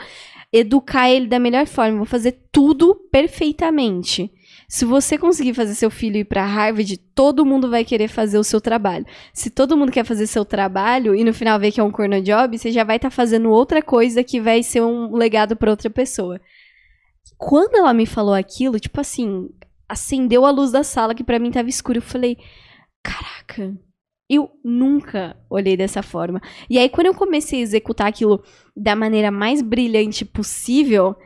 [0.52, 4.30] educar ele da melhor forma, vou fazer tudo perfeitamente.
[4.70, 8.44] Se você conseguir fazer seu filho ir para Harvard, todo mundo vai querer fazer o
[8.44, 9.04] seu trabalho.
[9.34, 12.22] Se todo mundo quer fazer seu trabalho e no final ver que é um corno
[12.22, 15.72] job, você já vai estar tá fazendo outra coisa que vai ser um legado para
[15.72, 16.40] outra pessoa.
[17.36, 19.48] Quando ela me falou aquilo, tipo assim,
[19.88, 21.98] acendeu a luz da sala que para mim tava escuro.
[21.98, 22.38] Eu falei,
[23.02, 23.76] caraca,
[24.28, 26.40] eu nunca olhei dessa forma.
[26.70, 28.40] E aí, quando eu comecei a executar aquilo
[28.76, 31.16] da maneira mais brilhante possível,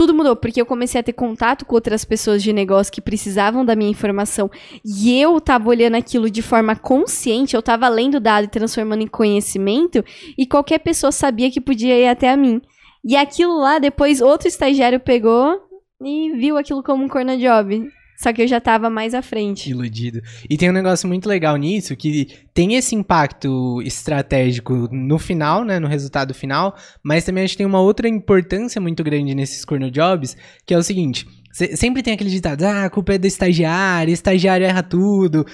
[0.00, 3.66] tudo mudou, porque eu comecei a ter contato com outras pessoas de negócio que precisavam
[3.66, 4.50] da minha informação.
[4.82, 9.06] E eu tava olhando aquilo de forma consciente, eu tava lendo dado e transformando em
[9.06, 10.02] conhecimento,
[10.38, 12.62] e qualquer pessoa sabia que podia ir até a mim.
[13.04, 15.60] E aquilo lá, depois outro estagiário pegou
[16.02, 17.86] e viu aquilo como um corner job.
[18.20, 19.70] Só que eu já tava mais à frente.
[19.70, 20.20] Iludido.
[20.48, 25.78] E tem um negócio muito legal nisso, que tem esse impacto estratégico no final, né,
[25.78, 29.90] no resultado final, mas também acho que tem uma outra importância muito grande nesses corner
[29.90, 34.14] jobs, que é o seguinte, Sempre tem aquele ditado, ah, a culpa é do estagiário,
[34.14, 35.44] estagiário erra tudo.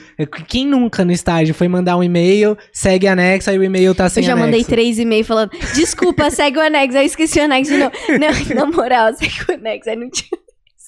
[0.47, 4.23] Quem nunca no estágio foi mandar um e-mail, segue anexo, aí o e-mail tá sem
[4.23, 4.31] anexo?
[4.31, 4.61] Eu já anexo.
[4.61, 7.93] mandei três e-mails falando, desculpa, segue o anexo, aí esqueci o anexo de novo.
[8.21, 10.36] Não, na moral, segue o anexo, aí não tinha...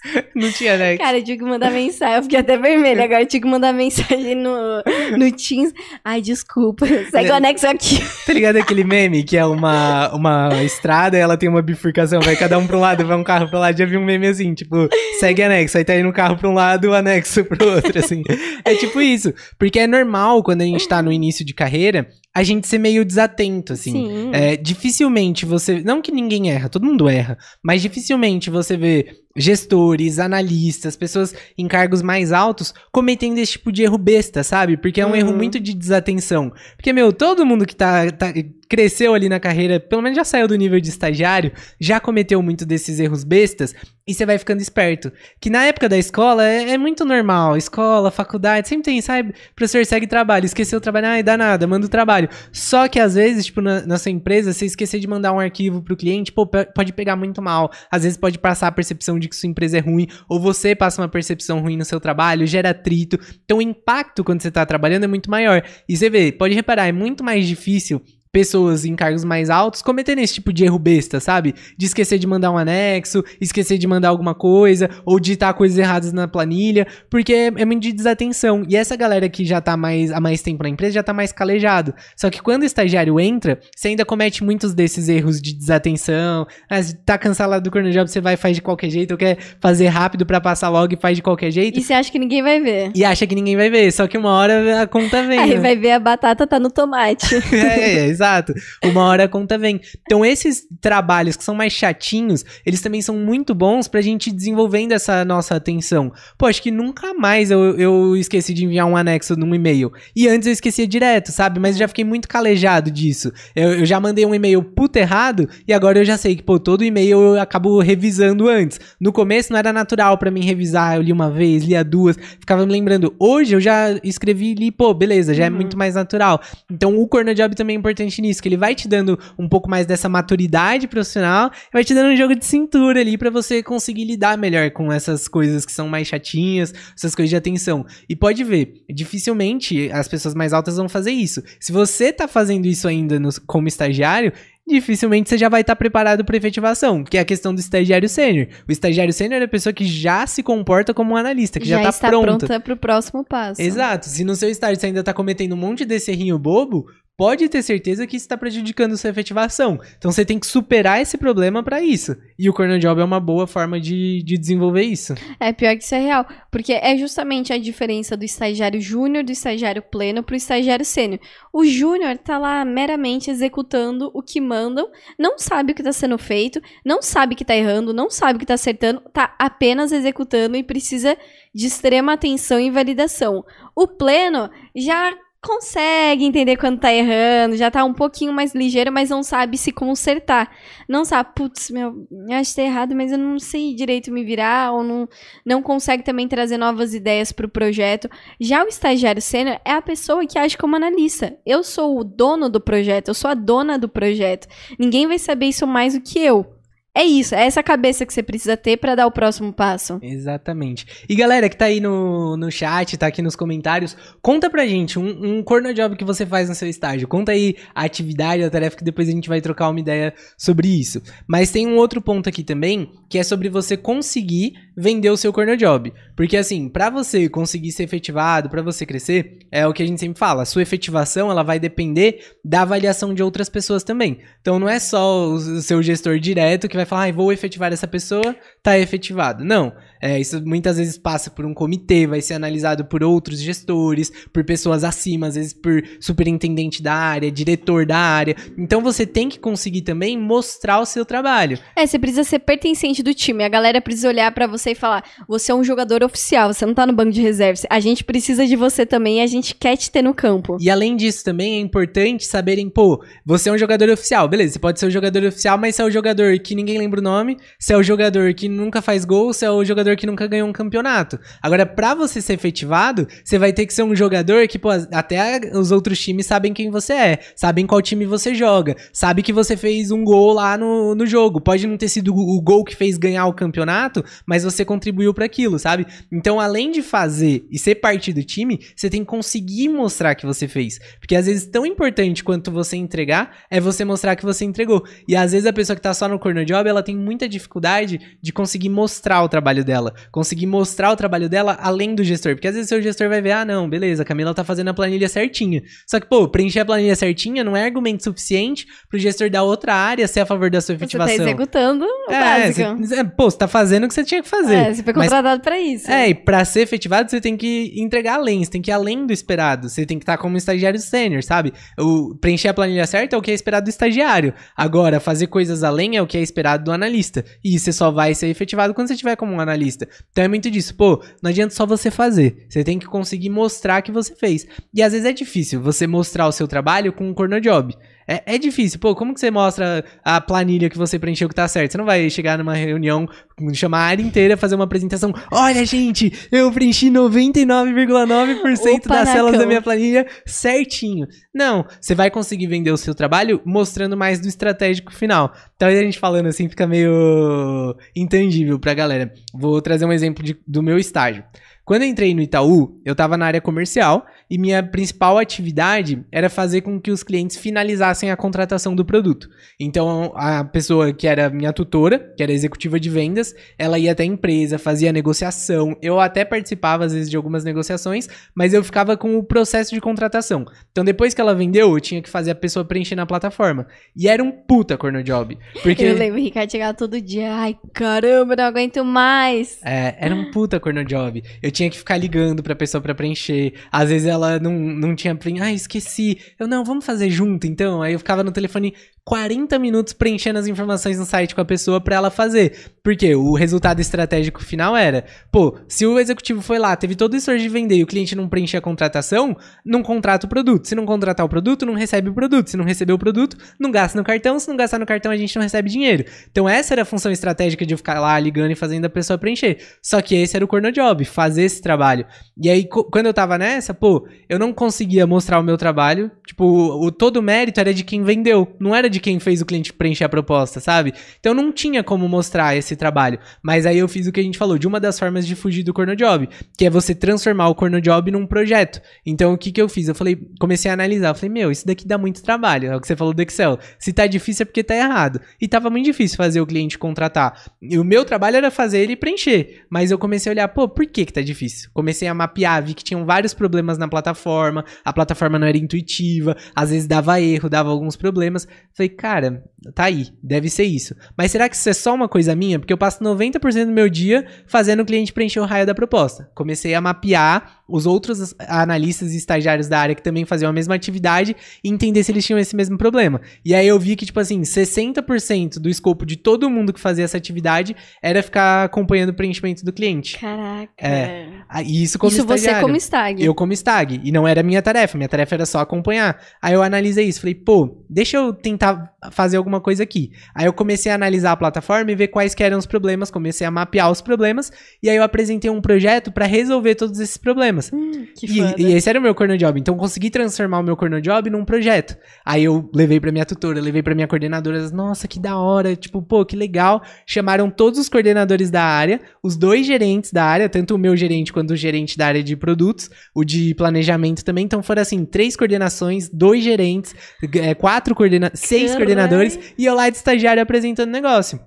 [0.35, 0.97] Não tinha, né?
[0.97, 2.17] Cara, eu tive que mandar mensagem.
[2.17, 3.23] Eu fiquei até vermelha agora.
[3.23, 4.83] Eu tive que mandar mensagem no,
[5.17, 5.73] no Teams.
[6.05, 6.87] Ai, desculpa.
[7.11, 7.99] Segue o anexo aqui.
[8.27, 12.21] Tá ligado aquele meme que é uma, uma estrada e ela tem uma bifurcação?
[12.21, 13.73] Vai cada um pra um lado, vai um carro pra lá.
[13.73, 15.79] Já vi um meme assim, tipo, segue anexo.
[15.79, 18.23] Aí tá indo um carro pra um lado, o anexo pro outro, assim.
[18.65, 19.33] É tipo isso.
[19.59, 22.09] Porque é normal quando a gente tá no início de carreira,
[22.39, 23.91] a gente ser meio desatento, assim.
[23.91, 24.31] Sim.
[24.33, 25.81] É, dificilmente você.
[25.83, 27.37] Não que ninguém erra, todo mundo erra.
[27.61, 33.83] Mas dificilmente você vê gestores, analistas, pessoas em cargos mais altos cometendo esse tipo de
[33.83, 34.77] erro besta, sabe?
[34.77, 35.17] Porque é um uhum.
[35.17, 36.53] erro muito de desatenção.
[36.77, 38.33] Porque, meu, todo mundo que tá, tá
[38.69, 42.67] cresceu ali na carreira, pelo menos já saiu do nível de estagiário, já cometeu muito
[42.67, 43.75] desses erros bestas,
[44.09, 45.13] e você vai ficando esperto.
[45.39, 47.59] Que na época da escola é, é muito normal.
[47.59, 49.35] Escola, faculdade, sempre tem, sabe?
[49.55, 52.27] Professor segue trabalho, esqueceu o trabalho, ai, dá nada, manda o trabalho.
[52.51, 55.83] Só que às vezes, tipo, na, na sua empresa, você esquecer de mandar um arquivo
[55.83, 57.71] pro cliente, pô, pode pegar muito mal.
[57.91, 61.03] Às vezes pode passar a percepção de que sua empresa é ruim, ou você passa
[61.03, 63.19] uma percepção ruim no seu trabalho, gera atrito.
[63.45, 65.63] Então o impacto quando você tá trabalhando é muito maior.
[65.87, 68.03] E você vê, pode reparar, é muito mais difícil
[68.33, 71.55] pessoas em cargos mais altos cometendo esse tipo de erro besta, sabe?
[71.77, 76.13] De esquecer de mandar um anexo, esquecer de mandar alguma coisa, ou digitar coisas erradas
[76.13, 78.65] na planilha, porque é, é muito de desatenção.
[78.69, 81.33] E essa galera que já tá mais, há mais tempo na empresa já tá mais
[81.33, 81.95] calejado.
[82.17, 86.47] Só que quando o estagiário entra, você ainda comete muitos desses erros de desatenção.
[86.69, 89.39] Ah, tá cansado do corner job, você vai e faz de qualquer jeito, ou quer
[89.61, 91.79] fazer rápido para passar logo e faz de qualquer jeito.
[91.79, 92.91] E você acha que ninguém vai ver.
[92.95, 95.39] E acha que ninguém vai ver, só que uma hora a conta vem.
[95.39, 95.61] Aí né?
[95.61, 97.37] vai ver a batata tá no tomate.
[97.53, 98.53] é, é, exato.
[98.85, 99.81] Uma hora a conta vem.
[100.03, 104.93] Então, esses trabalhos que são mais chatinhos, eles também são muito bons pra gente desenvolvendo
[104.93, 106.13] essa nossa atenção.
[106.37, 109.93] Pô, acho que nunca mais eu, eu esqueci de enviar um anexo num e-mail.
[110.15, 111.61] E antes eu esquecia direto, sabe?
[111.61, 113.33] Mas eu já fiquei muito calejado disso.
[113.55, 116.59] Eu, eu já mandei um e-mail puto errado e agora eu já sei que, pô,
[116.59, 118.81] todo e-mail eu acabo revisando antes.
[119.01, 122.65] No começo não era natural para mim revisar, eu li uma vez, lia duas, ficava
[122.67, 123.15] me lembrando.
[123.19, 125.55] Hoje eu já escrevi e li, pô, beleza, já é uhum.
[125.55, 126.41] é muito mais natural.
[126.71, 129.69] Então o Corner Job também é importante nisso, que ele vai te dando um pouco
[129.69, 134.05] mais dessa maturidade profissional, vai te dando um jogo de cintura ali para você conseguir
[134.05, 137.85] lidar melhor com essas coisas que são mais chatinhas, essas coisas de atenção.
[138.09, 141.43] E pode ver, dificilmente as pessoas mais altas vão fazer isso.
[141.61, 144.33] Se você tá fazendo isso ainda no, como estagiário,
[144.69, 148.09] dificilmente você já vai estar tá preparado para efetivação, que é a questão do estagiário
[148.09, 148.47] sênior.
[148.69, 151.83] O estagiário sênior é a pessoa que já se comporta como um analista, que já,
[151.83, 152.47] já está, pronta.
[152.47, 153.61] pronta para o próximo passo.
[153.61, 154.07] Exato.
[154.07, 156.87] Se no seu estágio você ainda está cometendo um monte desse errinho bobo,
[157.19, 159.81] pode ter certeza que isso está prejudicando sua efetivação.
[159.99, 162.17] Então você tem que superar esse problema para isso.
[162.39, 165.17] E o Corner Job é uma boa forma de, de desenvolver isso.
[165.41, 169.33] É pior que isso é real, porque é justamente a diferença do estagiário júnior, do
[169.33, 171.19] estagiário pleno para o estagiário sênior.
[171.53, 176.19] O júnior está lá meramente executando o que mandam, não sabe o que está sendo
[176.19, 180.57] feito, não sabe que está errando, não sabe o que está acertando, está apenas executando
[180.57, 181.19] e precisa
[181.53, 183.45] de extrema atenção e validação.
[183.75, 185.13] O pleno já
[185.49, 189.73] consegue entender quando tá errando, já tá um pouquinho mais ligeiro, mas não sabe se
[189.73, 190.55] consertar.
[190.87, 194.73] Não sabe, putz, meu, acho que tá errado, mas eu não sei direito me virar,
[194.73, 195.09] ou não,
[195.47, 198.11] não consegue também trazer novas ideias pro projeto.
[198.39, 201.39] Já o estagiário sênior é a pessoa que age como analista.
[201.47, 204.47] Eu sou o dono do projeto, eu sou a dona do projeto.
[204.79, 206.58] Ninguém vai saber isso mais do que eu.
[206.99, 210.01] É isso, é essa cabeça que você precisa ter para dar o próximo passo.
[210.03, 210.85] Exatamente.
[211.09, 214.99] E galera que tá aí no, no chat, tá aqui nos comentários, conta pra gente
[214.99, 217.07] um, um corner job que você faz no seu estágio.
[217.07, 220.67] Conta aí a atividade, a tarefa, que depois a gente vai trocar uma ideia sobre
[220.67, 221.01] isso.
[221.25, 225.33] Mas tem um outro ponto aqui também, que é sobre você conseguir vender o seu
[225.33, 225.93] corner job.
[226.15, 229.99] Porque assim, para você conseguir ser efetivado, para você crescer, é o que a gente
[229.99, 234.21] sempre fala, a sua efetivação, ela vai depender da avaliação de outras pessoas também.
[234.41, 237.89] Então não é só o seu gestor direto que vai falar, ah, vou efetivar essa
[237.89, 239.45] pessoa, tá efetivado.
[239.45, 244.13] Não, é, isso muitas vezes passa por um comitê, vai ser analisado por outros gestores,
[244.33, 248.37] por pessoas acima, às vezes por superintendente da área, diretor da área.
[248.57, 251.59] Então você tem que conseguir também mostrar o seu trabalho.
[251.77, 253.45] É, você precisa ser pertencente do time.
[253.45, 256.75] A galera precisa olhar para você e falar: você é um jogador oficial, você não
[256.75, 257.67] tá no banco de reservas.
[257.69, 260.57] A gente precisa de você também e a gente quer te ter no campo.
[260.61, 264.55] E além disso, também é importante saberem, pô, você é um jogador oficial, beleza?
[264.55, 267.03] Você pode ser um jogador oficial, mas você é o jogador que ninguém lembra o
[267.03, 270.27] nome, você é o jogador que nunca faz gol, você é o jogador que nunca
[270.27, 271.19] ganhou um campeonato.
[271.43, 275.41] Agora, para você ser efetivado, você vai ter que ser um jogador que, pô, até
[275.55, 279.57] os outros times sabem quem você é, sabem qual time você joga, sabe que você
[279.57, 281.41] fez um gol lá no, no jogo.
[281.41, 285.25] Pode não ter sido o gol que fez ganhar o campeonato, mas você contribuiu para
[285.25, 285.87] aquilo, sabe?
[286.11, 290.27] Então, além de fazer e ser parte do time, você tem que conseguir mostrar que
[290.27, 290.79] você fez.
[290.99, 294.85] Porque às vezes, tão importante quanto você entregar é você mostrar que você entregou.
[295.07, 298.19] E às vezes a pessoa que tá só no corner job, ela tem muita dificuldade
[298.21, 299.78] de conseguir mostrar o trabalho dela
[300.11, 302.35] conseguir mostrar o trabalho dela além do gestor.
[302.35, 304.69] Porque às vezes o seu gestor vai ver, ah, não, beleza, a Camila tá fazendo
[304.69, 305.63] a planilha certinha.
[305.87, 309.75] Só que, pô, preencher a planilha certinha não é argumento suficiente pro gestor da outra
[309.75, 311.15] área ser a favor da sua efetivação.
[311.15, 312.87] Você tá executando o é, básico.
[312.87, 314.55] Cê, é, pô, você tá fazendo o que você tinha que fazer.
[314.55, 315.91] É, você foi contratado para isso.
[315.91, 319.07] É, e pra ser efetivado, você tem que entregar além, você tem que ir além
[319.07, 319.69] do esperado.
[319.69, 321.53] Você tem que estar tá como estagiário sênior, sabe?
[321.79, 324.35] O, preencher a planilha certa é o que é esperado do estagiário.
[324.57, 327.25] Agora, fazer coisas além é o que é esperado do analista.
[327.45, 329.68] E você só vai ser efetivado quando você estiver como um analista.
[330.11, 330.75] Então é muito disso.
[330.75, 332.47] Pô, não adianta só você fazer.
[332.49, 334.47] Você tem que conseguir mostrar que você fez.
[334.73, 337.77] E às vezes é difícil você mostrar o seu trabalho com um corner job.
[338.09, 338.79] É, é difícil.
[338.79, 341.73] Pô, como que você mostra a planilha que você preencheu que tá certo?
[341.73, 343.07] Você não vai chegar numa reunião,
[343.53, 345.13] chamar a área inteira, fazer uma apresentação.
[345.31, 351.07] Olha, gente, eu preenchi 99,9% das células da minha planilha certinho.
[351.35, 355.31] Não, você vai conseguir vender o seu trabalho mostrando mais do estratégico final.
[355.55, 359.13] Então a gente falando assim fica meio intangível pra galera.
[359.35, 361.23] Vou trazer um exemplo de, do meu estágio.
[361.69, 366.31] Quando eu entrei no Itaú, eu estava na área comercial e minha principal atividade era
[366.31, 369.29] fazer com que os clientes finalizassem a contratação do produto.
[369.61, 374.03] Então, a pessoa que era minha tutora, que era executiva de vendas, ela ia até
[374.03, 375.77] a empresa, fazia negociação.
[375.83, 379.81] Eu até participava, às vezes, de algumas negociações, mas eu ficava com o processo de
[379.83, 380.47] contratação.
[380.73, 383.67] Então, depois que ela vendeu, eu tinha que fazer a pessoa preencher na plataforma.
[383.95, 385.37] E era um puta corno job.
[385.63, 385.85] Porque...
[385.85, 389.59] Eu lembro, o Ricardo chegava todo dia, ai, caramba, não aguento mais.
[389.63, 391.23] É, era um puta corno job.
[391.43, 393.53] Eu tinha que ficar ligando pra pessoa pra preencher.
[393.71, 395.45] Às vezes ela não, não tinha preenchido.
[395.45, 396.19] Ah, esqueci.
[396.39, 397.83] Eu, não, vamos fazer junto então.
[397.83, 398.75] Aí eu ficava no telefone
[399.09, 402.75] 40 minutos preenchendo as informações no site com a pessoa para ela fazer.
[402.85, 407.17] Porque o resultado estratégico final era, pô, se o executivo foi lá, teve todo o
[407.17, 410.69] esforço de vender e o cliente não preenche a contratação, não contrata o produto.
[410.69, 412.51] Se não contratar o produto, não recebe o produto.
[412.51, 414.39] Se não receber o produto, não gasta no cartão.
[414.39, 416.05] Se não gastar no cartão, a gente não recebe dinheiro.
[416.31, 419.57] Então essa era a função estratégica de ficar lá ligando e fazendo a pessoa preencher.
[419.83, 422.05] Só que esse era o corno job, fazer esse trabalho.
[422.37, 426.11] E aí, quando eu tava nessa, pô, eu não conseguia mostrar o meu trabalho.
[426.27, 429.41] Tipo, o, todo o mérito era de quem vendeu, não era de de quem fez
[429.41, 430.93] o cliente preencher a proposta, sabe?
[431.19, 433.19] Então não tinha como mostrar esse trabalho.
[433.43, 435.63] Mas aí eu fiz o que a gente falou, de uma das formas de fugir
[435.63, 438.83] do corno job, que é você transformar o corno job num projeto.
[439.07, 439.89] Então o que que eu fiz?
[439.89, 442.81] Eu falei, comecei a analisar, eu falei, meu, isso daqui dá muito trabalho, é o
[442.81, 443.59] que você falou do Excel.
[443.79, 445.21] Se tá difícil é porque tá errado.
[445.41, 447.41] E tava muito difícil fazer o cliente contratar.
[447.63, 450.87] E o meu trabalho era fazer ele preencher, mas eu comecei a olhar, pô, por
[450.87, 451.71] que que tá difícil?
[451.73, 456.37] Comecei a mapear, vi que tinham vários problemas na plataforma, a plataforma não era intuitiva,
[456.55, 458.49] às vezes dava erro, dava alguns problemas.
[458.79, 460.95] Falei, cara, tá aí, deve ser isso.
[461.17, 462.59] Mas será que isso é só uma coisa minha?
[462.59, 466.31] Porque eu passo 90% do meu dia fazendo o cliente preencher o raio da proposta.
[466.35, 470.75] Comecei a mapear os outros analistas e estagiários da área que também faziam a mesma
[470.75, 473.21] atividade e entender se eles tinham esse mesmo problema.
[473.45, 477.05] E aí eu vi que, tipo assim, 60% do escopo de todo mundo que fazia
[477.05, 480.19] essa atividade era ficar acompanhando o preenchimento do cliente.
[480.19, 480.73] Caraca.
[480.79, 481.29] É.
[481.65, 482.61] E isso como isso estagiário.
[482.61, 483.25] você como stag.
[483.25, 484.01] Eu como stag.
[484.03, 484.97] E não era minha tarefa.
[484.97, 486.19] Minha tarefa era só acompanhar.
[486.41, 487.21] Aí eu analisei isso.
[487.21, 490.11] Falei, pô, deixa eu tentar fazer alguma coisa aqui.
[490.35, 493.11] Aí eu comecei a analisar a plataforma e ver quais eram os problemas.
[493.11, 494.53] Comecei a mapear os problemas.
[494.83, 497.71] E aí eu apresentei um projeto para resolver todos esses problemas.
[497.73, 499.59] Hum, e, e, esse era o meu corner job.
[499.59, 501.97] Então eu consegui transformar o meu corner job num projeto.
[502.25, 504.71] Aí eu levei pra minha tutora, levei pra minha coordenadora.
[504.71, 505.75] Nossa, que da hora.
[505.75, 506.83] Tipo, pô, que legal.
[507.07, 511.33] Chamaram todos os coordenadores da área, os dois gerentes da área, tanto o meu gerente
[511.33, 514.45] quanto o gerente da área de produtos, o de planejamento também.
[514.45, 516.95] Então foram assim, três coordenações, dois gerentes,
[517.35, 518.79] é, quatro coordenadores, seis Caralho.
[518.79, 521.41] coordenadores e eu lá de estagiário apresentando o negócio.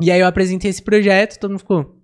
[0.00, 1.96] E aí eu apresentei esse projeto, todo mundo ficou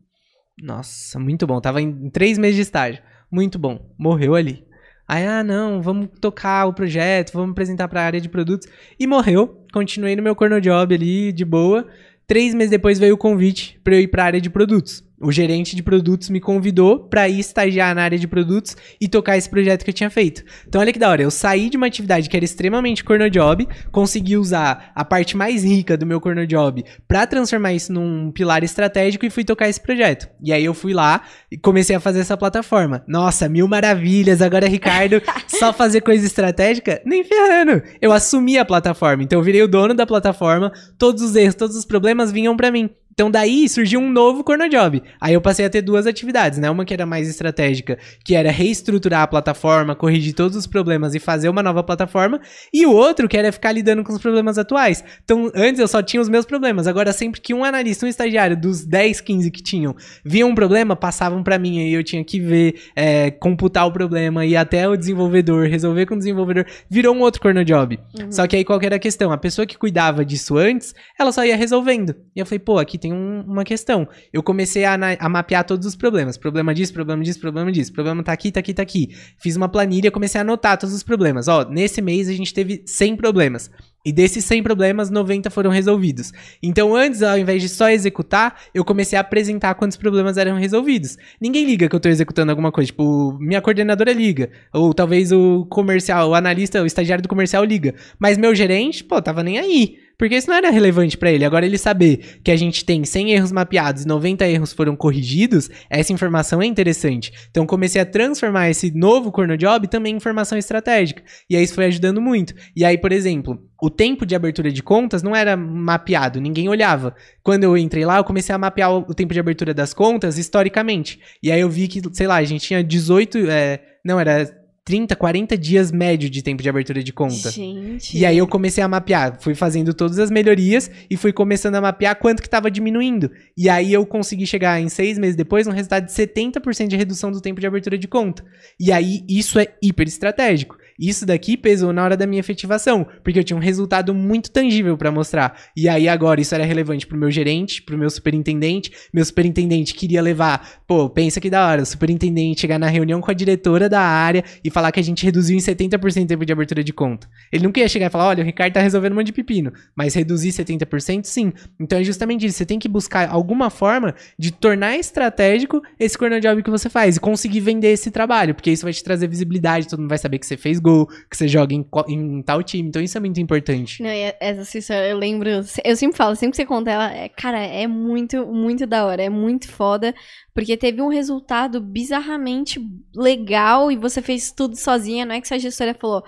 [0.62, 1.60] Nossa, muito bom.
[1.60, 3.02] Tava em três meses de estágio.
[3.30, 3.94] Muito bom.
[3.98, 4.64] Morreu ali.
[5.08, 8.68] Aí, ah, não, vamos tocar o projeto, vamos apresentar para a área de produtos.
[8.98, 9.66] E morreu.
[9.72, 11.86] Continuei no meu corno job ali, de boa.
[12.26, 15.30] Três meses depois veio o convite para eu ir para a área de produtos o
[15.30, 19.48] gerente de produtos me convidou para ir estagiar na área de produtos e tocar esse
[19.48, 20.42] projeto que eu tinha feito.
[20.66, 23.68] Então olha que da hora, eu saí de uma atividade que era extremamente corno job,
[23.90, 28.64] consegui usar a parte mais rica do meu corno job para transformar isso num pilar
[28.64, 30.28] estratégico e fui tocar esse projeto.
[30.42, 33.04] E aí eu fui lá e comecei a fazer essa plataforma.
[33.06, 37.00] Nossa, mil maravilhas, agora Ricardo, só fazer coisa estratégica?
[37.04, 37.82] Nem ferrando.
[38.00, 41.76] Eu assumi a plataforma, então eu virei o dono da plataforma, todos os erros, todos
[41.76, 42.90] os problemas vinham para mim.
[43.12, 45.02] Então daí surgiu um novo corner job.
[45.20, 46.70] Aí eu passei a ter duas atividades, né?
[46.70, 51.18] Uma que era mais estratégica, que era reestruturar a plataforma, corrigir todos os problemas e
[51.18, 52.40] fazer uma nova plataforma,
[52.72, 55.04] e o outro que era ficar lidando com os problemas atuais.
[55.24, 58.56] Então antes eu só tinha os meus problemas, agora sempre que um analista, um estagiário
[58.56, 59.94] dos 10, 15 que tinham,
[60.24, 64.44] via um problema, passavam para mim aí eu tinha que ver, é, computar o problema
[64.46, 67.98] e até o desenvolvedor, resolver com o desenvolvedor, virou um outro corner job.
[68.18, 68.32] Uhum.
[68.32, 69.32] Só que aí qual que era a questão?
[69.32, 72.14] A pessoa que cuidava disso antes, ela só ia resolvendo.
[72.34, 74.08] E eu falei, pô, aqui tem um, uma questão.
[74.32, 76.36] Eu comecei a, a, mapear todos os problemas.
[76.36, 77.92] Problema disso, problema disso, problema disso.
[77.92, 79.10] Problema tá aqui, tá aqui, tá aqui.
[79.38, 81.48] Fiz uma planilha, comecei a anotar todos os problemas.
[81.48, 83.70] Ó, nesse mês a gente teve 100 problemas.
[84.04, 86.32] E desses 100 problemas, 90 foram resolvidos.
[86.60, 91.16] Então, antes, ao invés de só executar, eu comecei a apresentar quantos problemas eram resolvidos.
[91.40, 92.88] Ninguém liga que eu tô executando alguma coisa.
[92.88, 94.50] Tipo, minha coordenadora liga.
[94.72, 97.94] Ou talvez o comercial, o analista, o estagiário do comercial liga.
[98.18, 100.01] Mas meu gerente, pô, tava nem aí.
[100.18, 101.44] Porque isso não era relevante para ele.
[101.44, 105.68] Agora ele saber que a gente tem 100 erros mapeados e 90 erros foram corrigidos,
[105.90, 107.32] essa informação é interessante.
[107.50, 111.22] Então comecei a transformar esse novo corno job também em informação estratégica.
[111.48, 112.54] E aí isso foi ajudando muito.
[112.76, 117.14] E aí, por exemplo, o tempo de abertura de contas não era mapeado, ninguém olhava.
[117.42, 121.18] Quando eu entrei lá, eu comecei a mapear o tempo de abertura das contas historicamente.
[121.42, 123.50] E aí eu vi que, sei lá, a gente tinha 18.
[123.50, 127.50] É, não, era 30, 40 dias médio de tempo de abertura de conta.
[127.50, 128.16] Gente.
[128.16, 131.80] E aí eu comecei a mapear, fui fazendo todas as melhorias e fui começando a
[131.80, 133.30] mapear quanto que estava diminuindo.
[133.56, 137.30] E aí eu consegui chegar em seis meses depois um resultado de 70% de redução
[137.30, 138.44] do tempo de abertura de conta.
[138.78, 140.76] E aí isso é hiper estratégico.
[140.98, 144.96] Isso daqui pesou na hora da minha efetivação, porque eu tinha um resultado muito tangível
[144.96, 145.58] para mostrar.
[145.76, 148.92] E aí agora isso era relevante pro meu gerente, pro meu superintendente.
[149.12, 153.30] Meu superintendente queria levar, pô, pensa que da hora, o superintendente chegar na reunião com
[153.30, 156.52] a diretora da área e falar que a gente reduziu em 70% o tempo de
[156.52, 157.28] abertura de conta.
[157.52, 159.72] Ele não queria chegar e falar, olha, o Ricardo tá resolvendo um monte de pepino,
[159.96, 161.52] mas reduzir 70% sim.
[161.80, 166.40] Então é justamente isso, você tem que buscar alguma forma de tornar estratégico esse corner
[166.40, 169.88] job que você faz e conseguir vender esse trabalho, porque isso vai te trazer visibilidade,
[169.88, 172.88] todo mundo vai saber que você fez gol, que você joga em, em tal time.
[172.88, 174.02] Então isso é muito importante.
[174.02, 174.10] Não,
[174.40, 175.48] essa história eu lembro.
[175.84, 179.22] Eu sempre falo, sempre que você conta ela, é, cara, é muito, muito da hora.
[179.22, 180.14] É muito foda.
[180.54, 182.80] Porque teve um resultado bizarramente
[183.14, 185.24] legal e você fez tudo sozinha.
[185.24, 186.24] Não é que sua gestora falou.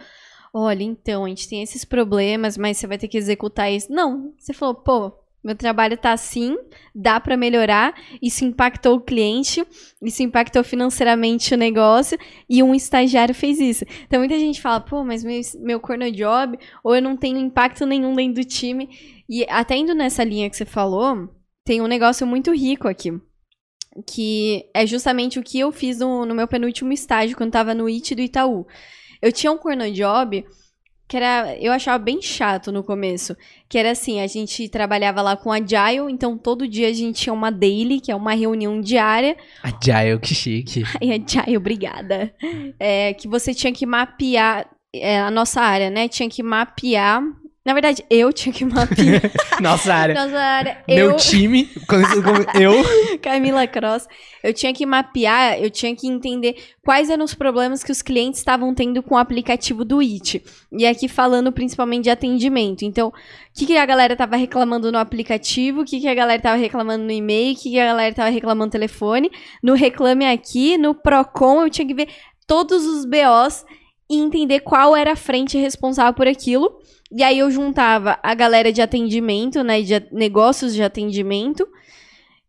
[0.57, 3.93] Olha, então, a gente tem esses problemas, mas você vai ter que executar isso.
[3.93, 5.13] Não, você falou, pô,
[5.45, 6.57] meu trabalho tá assim,
[6.95, 7.95] dá para melhorar.
[8.23, 9.63] Isso impactou o cliente,
[10.03, 12.19] isso impactou financeiramente o negócio
[12.49, 13.85] e um estagiário fez isso.
[14.07, 17.85] Então muita gente fala, pô, mas meu, meu corno job, ou eu não tenho impacto
[17.85, 18.89] nenhum dentro do time.
[19.29, 21.29] E até indo nessa linha que você falou,
[21.63, 23.13] tem um negócio muito rico aqui.
[24.07, 27.87] Que é justamente o que eu fiz no, no meu penúltimo estágio, quando tava no
[27.87, 28.67] IT do Itaú.
[29.21, 30.45] Eu tinha um corno job
[31.07, 33.37] que era, eu achava bem chato no começo,
[33.69, 37.33] que era assim, a gente trabalhava lá com Agile, então todo dia a gente tinha
[37.33, 39.37] uma daily, que é uma reunião diária.
[39.63, 40.83] Agile, que chique.
[41.01, 42.35] Ai, Agile, obrigada.
[42.79, 46.09] É, que você tinha que mapear é, a nossa área, né?
[46.09, 47.23] Tinha que mapear
[47.65, 49.23] na verdade, eu tinha que mapear.
[49.59, 50.15] Nossa área.
[50.15, 50.85] Nossa área.
[50.87, 51.17] Meu eu...
[51.17, 51.71] time,
[52.61, 53.19] eu.
[53.21, 54.07] Camila Cross.
[54.43, 58.41] Eu tinha que mapear, eu tinha que entender quais eram os problemas que os clientes
[58.41, 60.45] estavam tendo com o aplicativo do IT.
[60.73, 62.85] E aqui falando principalmente de atendimento.
[62.85, 63.12] Então, o
[63.55, 67.05] que, que a galera estava reclamando no aplicativo, o que, que a galera estava reclamando
[67.05, 69.31] no e-mail, o que, que a galera estava reclamando no telefone.
[69.62, 72.09] No Reclame Aqui, no Procon, eu tinha que ver
[72.47, 73.65] todos os BOs
[74.11, 76.84] e entender qual era a frente responsável por aquilo
[77.15, 79.81] e aí eu juntava a galera de atendimento, né?
[79.81, 81.65] De negócios de atendimento.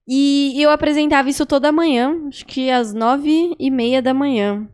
[0.08, 4.68] E eu apresentava isso toda manhã, acho que às nove e meia da manhã.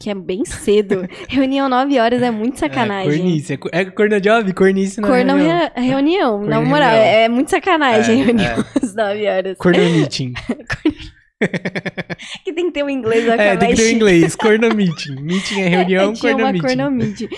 [0.00, 1.06] Que é bem cedo.
[1.28, 3.12] Reunião nove horas é muito é, sacanagem.
[3.12, 3.58] É, cornice.
[3.72, 4.52] É corno job?
[4.54, 5.70] Cornice não Corno reunião.
[5.74, 6.44] Re reunião.
[6.44, 8.64] Na moral, é, é, muito sacanagem é, reunião é.
[8.82, 9.58] às nove horas.
[9.60, 10.32] Corno meeting.
[12.44, 14.36] que tem que ter o um inglês na É, tem que ter o um inglês.
[14.36, 15.20] Corno meeting.
[15.20, 17.28] Meeting é reunião, é, corno meeting.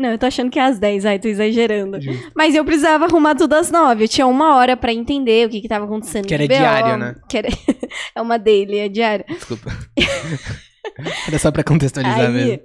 [0.00, 2.00] Não, eu tô achando que é às 10, ai, tô exagerando.
[2.00, 2.32] Justo.
[2.34, 4.04] Mas eu precisava arrumar tudo às 9.
[4.04, 6.26] Eu tinha uma hora pra entender o que que tava acontecendo.
[6.26, 7.14] Que era BO, diário, né?
[7.28, 7.48] Que era...
[8.16, 9.26] é uma daily, é diário.
[9.28, 9.70] Desculpa.
[11.28, 12.62] Era só pra contextualizar Aí, mesmo.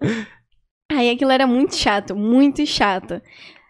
[0.92, 3.22] aí aquilo era muito chato, muito chato.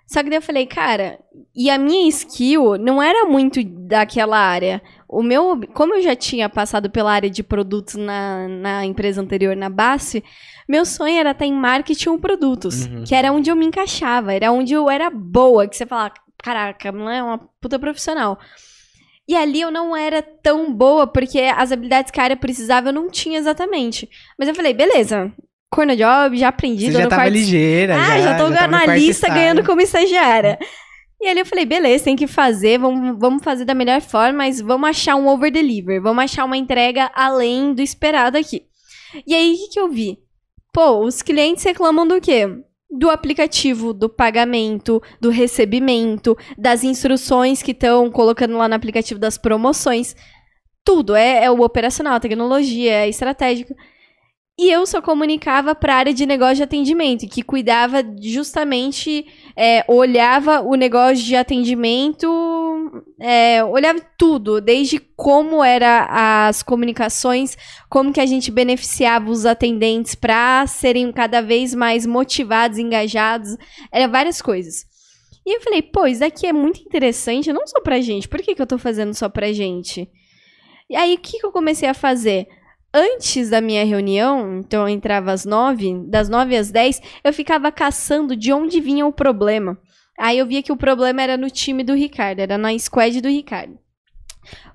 [0.08, 1.20] Só que daí eu falei, cara,
[1.56, 4.82] e a minha skill não era muito daquela área.
[5.10, 9.56] O meu, como eu já tinha passado pela área de produtos na, na empresa anterior,
[9.56, 10.24] na Basf,
[10.68, 13.04] meu sonho era estar em marketing ou produtos, Uhum.
[13.06, 16.12] que era onde eu me encaixava, era onde eu era boa, que você fala,
[16.44, 18.38] caraca, não é uma puta profissional.
[19.28, 22.94] E ali eu não era tão boa, porque as habilidades que a área precisava eu
[22.94, 24.08] não tinha exatamente.
[24.38, 25.32] Mas eu falei, beleza,
[25.72, 27.96] corno job, já aprendi, Você tô já tava quarto ligeira.
[27.96, 29.36] ah, já, tô tava no na quarto lista estágio.
[29.36, 30.60] ganhando como estagiária.
[31.20, 34.62] E ali eu falei, beleza, tem que fazer, vamos, vamos fazer da melhor forma, mas
[34.62, 38.64] vamos achar um over-deliver, vamos achar uma entrega além do esperado aqui.
[39.26, 40.20] E aí, o que, que eu vi?
[40.76, 42.50] Pô, os clientes reclamam do quê?
[42.92, 49.38] Do aplicativo, do pagamento, do recebimento, das instruções que estão colocando lá no aplicativo das
[49.38, 50.18] promoções.
[50.84, 53.74] Tudo, é, é o operacional, a tecnologia, é estratégico.
[54.60, 59.86] E eu só comunicava para a área de negócio de atendimento, que cuidava justamente, é,
[59.88, 62.28] olhava o negócio de atendimento,
[63.20, 67.58] é, olhava tudo, desde como era as comunicações,
[67.90, 73.56] como que a gente beneficiava os atendentes para serem cada vez mais motivados, engajados,
[73.92, 74.86] era várias coisas.
[75.46, 78.56] E eu falei, pô, isso daqui é muito interessante, não só pra gente, por que,
[78.56, 80.10] que eu tô fazendo só pra gente?
[80.90, 82.48] E aí, o que, que eu comecei a fazer?
[82.96, 87.70] antes da minha reunião, então eu entrava às nove, das nove às dez, eu ficava
[87.70, 89.78] caçando de onde vinha o problema.
[90.18, 93.28] Aí eu via que o problema era no time do Ricardo, era na squad do
[93.28, 93.78] Ricardo.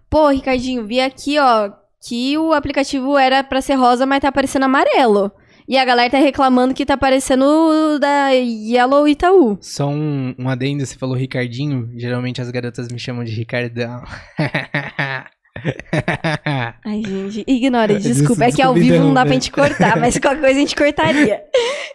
[0.08, 1.70] Pô, Ricardinho, vi aqui, ó,
[2.06, 5.30] que o aplicativo era pra ser rosa, mas tá aparecendo amarelo.
[5.68, 9.56] E a galera tá reclamando que tá aparecendo da Yellow Itaú.
[9.60, 11.88] Só um, um adendo, você falou Ricardinho.
[11.96, 14.02] Geralmente as garotas me chamam de Ricardão.
[16.84, 18.44] Ai, gente, ignora, desculpa.
[18.44, 21.42] É que ao vivo não dá pra gente cortar, mas qualquer coisa a gente cortaria.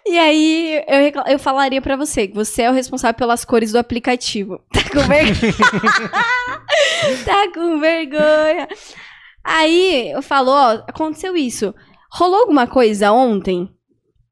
[0.05, 3.79] E aí, eu, eu falaria pra você que você é o responsável pelas cores do
[3.79, 4.61] aplicativo.
[4.73, 6.09] Tá com vergonha?
[7.25, 8.67] tá com vergonha.
[9.43, 11.73] Aí, eu falo, ó, aconteceu isso.
[12.11, 13.69] Rolou alguma coisa ontem?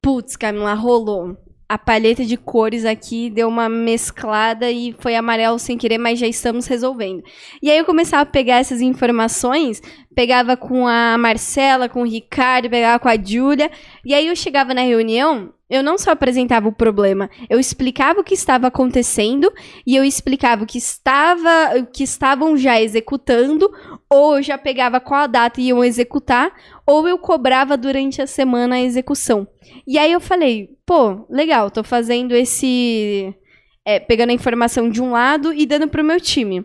[0.01, 1.37] Putz, Camila, rolou.
[1.73, 6.27] A palheta de cores aqui deu uma mesclada e foi amarelo sem querer, mas já
[6.27, 7.23] estamos resolvendo.
[7.63, 9.81] E aí eu começava a pegar essas informações,
[10.15, 13.69] pegava com a Marcela, com o Ricardo, pegava com a Júlia,
[14.05, 18.23] e aí eu chegava na reunião, eu não só apresentava o problema, eu explicava o
[18.23, 19.51] que estava acontecendo
[19.87, 23.71] e eu explicava o que estava, o que estavam já executando,
[24.09, 26.53] ou eu já pegava qual a data e iam executar,
[26.85, 29.47] ou eu cobrava durante a semana a execução.
[29.87, 33.33] E aí eu falei, pô, legal, tô fazendo esse.
[33.85, 36.63] é, pegando a informação de um lado e dando pro meu time.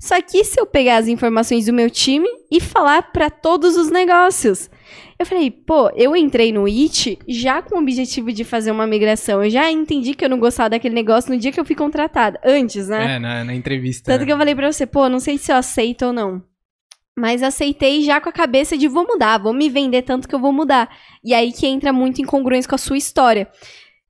[0.00, 3.90] Só que se eu pegar as informações do meu time e falar para todos os
[3.90, 4.70] negócios?
[5.18, 9.44] Eu falei, pô, eu entrei no IT já com o objetivo de fazer uma migração.
[9.44, 12.40] Eu já entendi que eu não gostava daquele negócio no dia que eu fui contratada.
[12.42, 13.16] Antes, né?
[13.16, 14.10] É, na, na entrevista.
[14.10, 16.42] Tanto que eu falei pra você, pô, não sei se eu aceito ou não.
[17.14, 20.40] Mas aceitei já com a cabeça de vou mudar, vou me vender tanto que eu
[20.40, 20.88] vou mudar.
[21.22, 23.46] E aí que entra muito em congruência com a sua história.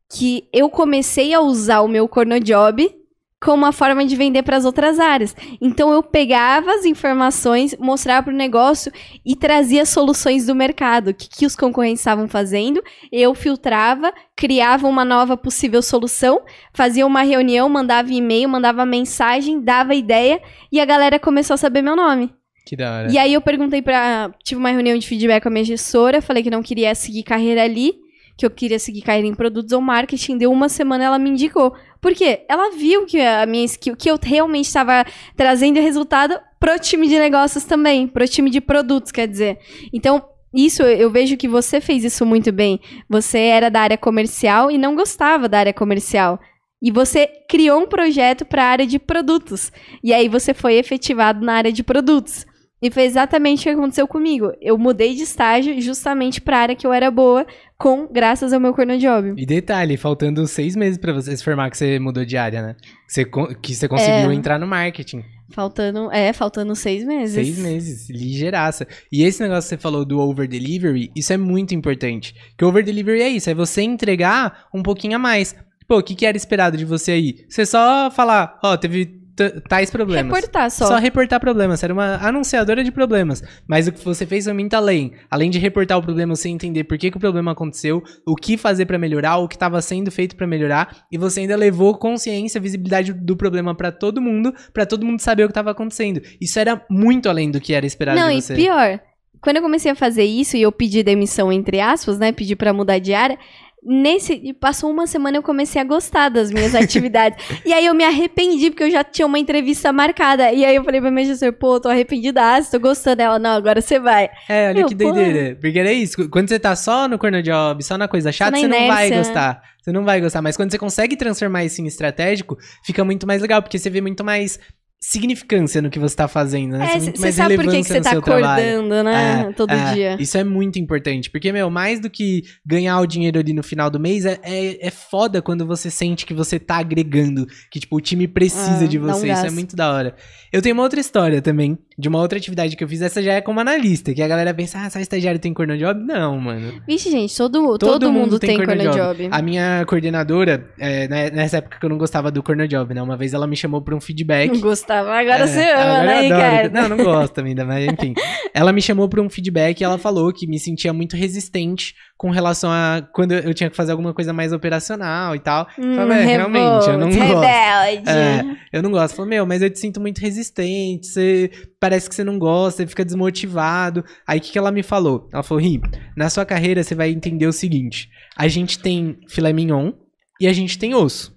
[0.09, 3.00] Que eu comecei a usar o meu cornojob
[3.43, 5.35] como uma forma de vender para as outras áreas.
[5.61, 8.93] Então eu pegava as informações, mostrava para o negócio
[9.25, 11.09] e trazia soluções do mercado.
[11.09, 12.83] O que, que os concorrentes estavam fazendo?
[13.11, 16.43] Eu filtrava, criava uma nova possível solução,
[16.75, 21.81] fazia uma reunião, mandava e-mail, mandava mensagem, dava ideia e a galera começou a saber
[21.81, 22.31] meu nome.
[22.67, 23.11] Que da hora.
[23.11, 24.31] E aí eu perguntei pra.
[24.45, 27.65] Tive uma reunião de feedback com a minha gestora, falei que não queria seguir carreira
[27.65, 27.95] ali,
[28.37, 30.37] que eu queria seguir carreira em produtos ou marketing.
[30.37, 31.75] Deu uma semana ela me indicou.
[32.01, 32.45] Por quê?
[32.49, 35.05] Ela viu que a minha skill, que eu realmente estava
[35.37, 39.59] trazendo resultado pro time de negócios também, pro time de produtos, quer dizer.
[39.93, 42.81] Então, isso eu vejo que você fez isso muito bem.
[43.09, 46.41] Você era da área comercial e não gostava da área comercial.
[46.83, 49.71] E você criou um projeto para a área de produtos.
[50.03, 52.47] E aí você foi efetivado na área de produtos.
[52.83, 54.53] E foi exatamente o que aconteceu comigo.
[54.61, 58.61] Eu mudei de estágio justamente para a área que eu era boa, com graças ao
[58.61, 59.35] meu cornojob.
[59.37, 62.77] E detalhe, faltando seis meses pra você se formar que você mudou de área, né?
[63.07, 64.35] Você, con- que você conseguiu É.
[64.35, 65.23] entrar no marketing.
[65.51, 67.35] Faltando, é, faltando seis meses.
[67.35, 68.87] Seis meses, ligeiraça.
[69.13, 72.35] E esse negócio que você falou do over delivery, isso é muito importante.
[72.57, 75.55] Que over delivery é isso, é você entregar um pouquinho a mais.
[75.89, 77.45] Pô, o que, que era esperado de você aí?
[77.49, 79.20] Você só falar, ó, teve t-
[79.69, 80.33] tais problemas.
[80.33, 80.87] Reportar só.
[80.87, 81.81] Só reportar problemas.
[81.81, 83.43] Você era uma anunciadora de problemas.
[83.67, 85.13] Mas o que você fez foi muito além.
[85.31, 88.57] Além de reportar o problema, você entender por que, que o problema aconteceu, o que
[88.57, 92.61] fazer pra melhorar, o que estava sendo feito pra melhorar, e você ainda levou consciência,
[92.61, 96.21] visibilidade do problema pra todo mundo, pra todo mundo saber o que estava acontecendo.
[96.41, 98.55] Isso era muito além do que era esperado Não, de e você.
[98.55, 99.01] pior,
[99.41, 102.31] quando eu comecei a fazer isso e eu pedi demissão, entre aspas, né?
[102.31, 103.39] Pedi pra mudar de área.
[103.83, 104.53] Nesse.
[104.55, 107.43] Passou uma semana eu comecei a gostar das minhas atividades.
[107.65, 110.53] E aí eu me arrependi, porque eu já tinha uma entrevista marcada.
[110.53, 113.23] E aí eu falei pra minha gestora, pô, tô arrependida, tô gostando.
[113.23, 114.29] Ela, não, agora você vai.
[114.49, 115.57] É, olha Meu, que doideira.
[115.61, 116.29] Porque era isso.
[116.29, 119.11] Quando você tá só no corner job, só na coisa chata, na você não vai
[119.11, 119.19] né?
[119.19, 119.63] gostar.
[119.81, 120.43] Você não vai gostar.
[120.43, 123.63] Mas quando você consegue transformar isso em estratégico, fica muito mais legal.
[123.63, 124.59] Porque você vê muito mais
[125.03, 126.95] significância no que você tá fazendo, né?
[126.95, 128.63] É, Você sabe por que, você no tá seu trabalho.
[128.63, 129.47] acordando, né?
[129.49, 130.17] É, Todo é, dia.
[130.21, 131.31] Isso é muito importante.
[131.31, 134.87] Porque, meu, mais do que ganhar o dinheiro ali no final do mês, é, é,
[134.89, 138.89] é foda quando você sente que você tá agregando, que, tipo, o time precisa Ah,
[138.89, 139.33] de você.
[139.33, 140.15] Isso é muito da hora.
[140.53, 143.03] Eu tenho uma outra história também, de uma outra atividade que eu fiz.
[143.03, 146.01] Essa já é como analista, que a galera pensa, ah, só estagiário tem corno job?
[146.01, 146.83] Não, mano.
[146.87, 149.29] Vixe, gente, todo, todo, mundo, tem corner job.
[149.31, 153.03] A minha coordenadora, é, né, nessa época que eu não gostava do corner job, né?
[153.03, 154.51] Uma vez ela me chamou pra um feedback.
[154.53, 155.13] Não gostava.
[155.13, 156.21] Agora É, você ama, né.
[156.23, 156.73] Ricardo?
[156.73, 158.15] Não, não gosto ainda, mas enfim.
[158.55, 162.29] Ela me chamou pra um feedback e ela falou que me sentia muito resistente com
[162.29, 165.67] relação a quando eu tinha que fazer alguma coisa mais operacional e tal.
[165.79, 167.47] Hum, Falei, é, realmente, eu não revolt, gosto.
[167.47, 168.11] Rebelde.
[168.11, 169.15] É, eu não gosto.
[169.15, 171.51] Falei, meu, mas eu te sinto muito resistente, você
[171.81, 174.05] parece que você não gosta, você fica desmotivado.
[174.27, 175.31] Aí o que, que ela me falou?
[175.33, 175.81] Ela falou, Ri,
[176.15, 179.93] na sua carreira você vai entender o seguinte: a gente tem filé mignon
[180.39, 181.35] e a gente tem osso.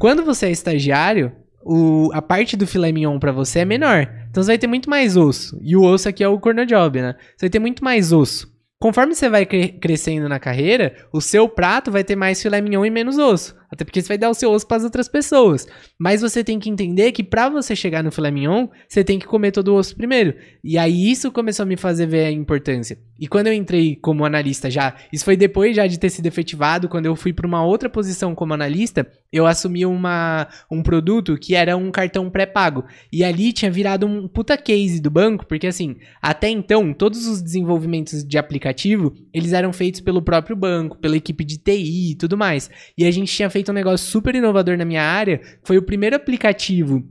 [0.00, 1.30] Quando você é estagiário,
[1.64, 4.10] o, a parte do filé mignon pra você é menor.
[4.28, 5.56] Então você vai ter muito mais osso.
[5.62, 7.14] E o osso aqui é o corner job, né?
[7.36, 8.49] Você vai ter muito mais osso.
[8.82, 12.84] Conforme você vai cre- crescendo na carreira, o seu prato vai ter mais filé mignon
[12.86, 13.54] e menos osso.
[13.70, 15.66] Até porque você vai dar o seu osso para as outras pessoas.
[15.98, 19.26] Mas você tem que entender que para você chegar no filé mignon, você tem que
[19.26, 20.34] comer todo o osso primeiro.
[20.64, 22.98] E aí isso começou a me fazer ver a importância.
[23.18, 26.88] E quando eu entrei como analista já, isso foi depois já de ter sido efetivado,
[26.88, 31.54] quando eu fui para uma outra posição como analista, eu assumi uma, um produto que
[31.54, 32.84] era um cartão pré-pago.
[33.12, 37.42] E ali tinha virado um puta case do banco, porque assim, até então, todos os
[37.42, 42.38] desenvolvimentos de aplicativo, eles eram feitos pelo próprio banco, pela equipe de TI e tudo
[42.38, 42.70] mais.
[42.96, 46.16] E a gente tinha feito um negócio super inovador na minha área, foi o primeiro
[46.16, 47.04] aplicativo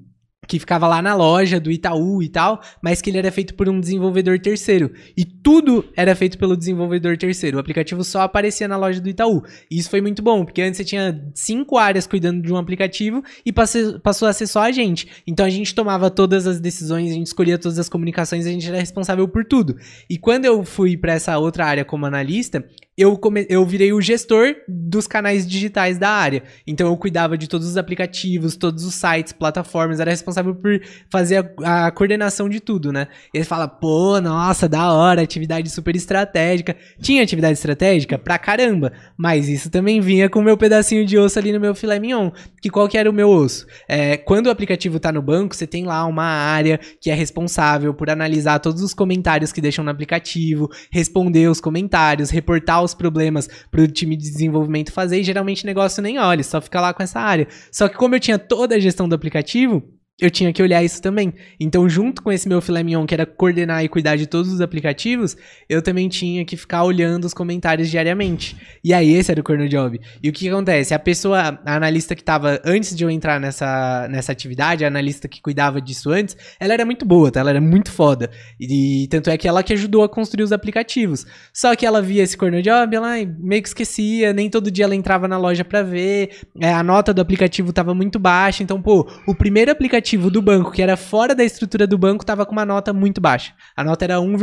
[0.50, 3.70] que ficava lá na loja do Itaú e tal, mas que ele era feito por
[3.70, 4.92] um desenvolvedor terceiro.
[5.16, 7.58] E tudo era feito pelo desenvolvedor terceiro.
[7.58, 9.44] O aplicativo só aparecia na loja do Itaú.
[9.70, 13.24] E isso foi muito bom, porque antes você tinha cinco áreas cuidando de um aplicativo
[13.46, 15.08] e passou a ser só a gente.
[15.28, 18.68] Então a gente tomava todas as decisões, a gente escolhia todas as comunicações, a gente
[18.68, 19.78] era responsável por tudo.
[20.10, 22.66] E quando eu fui para essa outra área como analista,
[23.00, 26.44] eu, come- eu virei o gestor dos canais digitais da área.
[26.68, 31.52] Então eu cuidava de todos os aplicativos, todos os sites, plataformas, era responsável por fazer
[31.64, 33.08] a, a coordenação de tudo, né?
[33.34, 36.76] E eles falam, pô, nossa, da hora, atividade super estratégica.
[37.02, 38.18] Tinha atividade estratégica?
[38.18, 38.92] Pra caramba.
[39.18, 42.32] Mas isso também vinha com o meu pedacinho de osso ali no meu filé mignon.
[42.62, 43.66] Que qual que era o meu osso?
[43.88, 47.94] É, quando o aplicativo tá no banco, você tem lá uma área que é responsável
[47.94, 53.48] por analisar todos os comentários que deixam no aplicativo, responder os comentários, reportar os problemas
[53.70, 57.04] pro time de desenvolvimento fazer, e geralmente o negócio nem olha, só fica lá com
[57.04, 57.48] essa área.
[57.72, 59.84] Só que como eu tinha toda a gestão do aplicativo,
[60.20, 61.34] eu tinha que olhar isso também.
[61.60, 64.62] Então, junto com esse meu filé mignon, que era coordenar e cuidar de todos os
[64.62, 68.58] aplicativos, eu também tinha que ficar olhando os comentários diariamente.
[68.84, 70.00] E aí, esse era o corner job.
[70.22, 70.94] E o que, acontece?
[70.94, 75.28] A pessoa, a analista que estava antes de eu entrar nessa, nessa atividade, a analista
[75.28, 77.40] que cuidava disso antes, ela era muito boa, tá?
[77.40, 78.30] Ela era muito foda.
[78.60, 81.26] E tanto é que ela que ajudou a construir os aplicativos.
[81.54, 84.96] Só que ela via esse corner job, ela meio que esquecia, nem todo dia ela
[84.96, 89.10] entrava na loja pra ver, é, a nota do aplicativo tava muito baixa, então, pô,
[89.26, 92.66] o primeiro aplicativo do banco, que era fora da estrutura do banco, tava com uma
[92.66, 93.54] nota muito baixa.
[93.76, 94.38] A nota era 1,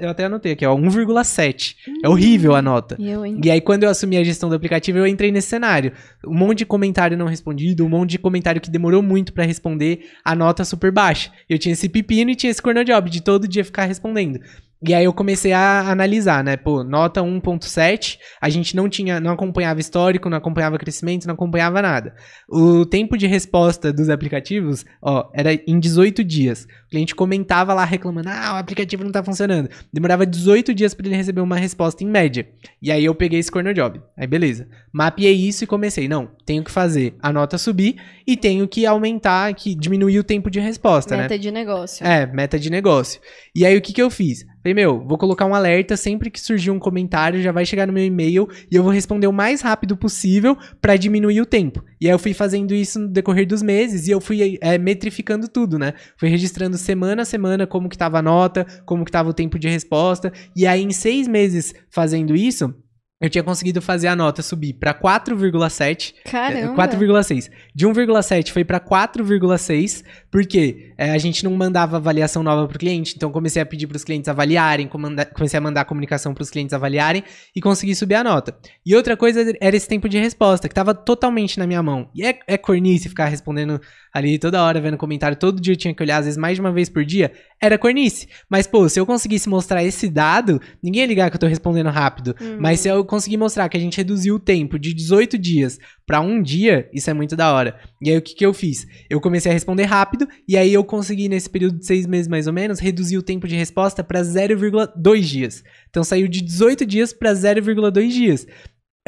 [0.00, 1.76] eu até anotei aqui, ó, 1,7.
[2.02, 2.96] É horrível a nota.
[2.98, 3.24] E eu?
[3.26, 5.92] E aí, quando eu assumi a gestão do aplicativo, eu entrei nesse cenário.
[6.26, 10.06] Um monte de comentário não respondido, um monte de comentário que demorou muito pra responder,
[10.24, 11.30] a nota super baixa.
[11.48, 14.40] Eu tinha esse pepino e tinha esse corner job de todo dia ficar respondendo.
[14.80, 16.56] E aí eu comecei a analisar, né?
[16.56, 21.82] Pô, nota 1.7, a gente não tinha, não acompanhava histórico, não acompanhava crescimento, não acompanhava
[21.82, 22.14] nada.
[22.48, 26.64] O tempo de resposta dos aplicativos, ó, era em 18 dias.
[26.86, 29.68] O cliente comentava lá reclamando: "Ah, o aplicativo não tá funcionando".
[29.92, 32.48] Demorava 18 dias para ele receber uma resposta em média.
[32.80, 34.00] E aí eu peguei esse corner job.
[34.16, 34.68] Aí beleza.
[34.92, 39.52] Mapeei isso e comecei, não, tenho que fazer a nota subir e tenho que aumentar,
[39.54, 41.22] que diminuir o tempo de resposta, né?
[41.22, 42.06] Meta de negócio.
[42.06, 43.20] É, meta de negócio.
[43.54, 44.46] E aí o que que eu fiz?
[44.68, 47.92] Falei, meu, vou colocar um alerta sempre que surgir um comentário, já vai chegar no
[47.92, 51.82] meu e-mail e eu vou responder o mais rápido possível para diminuir o tempo.
[51.98, 55.48] E aí eu fui fazendo isso no decorrer dos meses e eu fui é, metrificando
[55.48, 55.94] tudo, né?
[56.18, 59.58] Fui registrando semana a semana como que tava a nota, como que tava o tempo
[59.58, 60.30] de resposta.
[60.54, 62.74] E aí em seis meses fazendo isso,
[63.20, 66.14] eu tinha conseguido fazer a nota subir para 4,7.
[66.24, 66.88] Caramba.
[66.88, 67.50] 4,6.
[67.74, 72.78] De 1,7 foi para 4,6, porque é, a gente não mandava avaliação nova para o
[72.78, 76.50] cliente, então comecei a pedir para os clientes avaliarem, comecei a mandar comunicação para os
[76.50, 77.24] clientes avaliarem
[77.56, 78.56] e consegui subir a nota.
[78.86, 82.10] E outra coisa era esse tempo de resposta, que estava totalmente na minha mão.
[82.14, 83.80] E é, é cornice ficar respondendo
[84.12, 86.60] ali toda hora, vendo comentário, todo dia eu tinha que olhar, às vezes mais de
[86.60, 88.28] uma vez por dia, era cornice.
[88.48, 91.90] Mas, pô, se eu conseguisse mostrar esse dado, ninguém ia ligar que eu tô respondendo
[91.90, 92.34] rápido.
[92.40, 92.58] Uhum.
[92.60, 96.20] Mas se eu conseguir mostrar que a gente reduziu o tempo de 18 dias para
[96.20, 97.80] um dia, isso é muito da hora.
[98.00, 98.86] E aí o que, que eu fiz?
[99.08, 102.46] Eu comecei a responder rápido, e aí eu consegui, nesse período de seis meses mais
[102.46, 105.64] ou menos, reduzir o tempo de resposta para 0,2 dias.
[105.88, 108.46] Então saiu de 18 dias para 0,2 dias.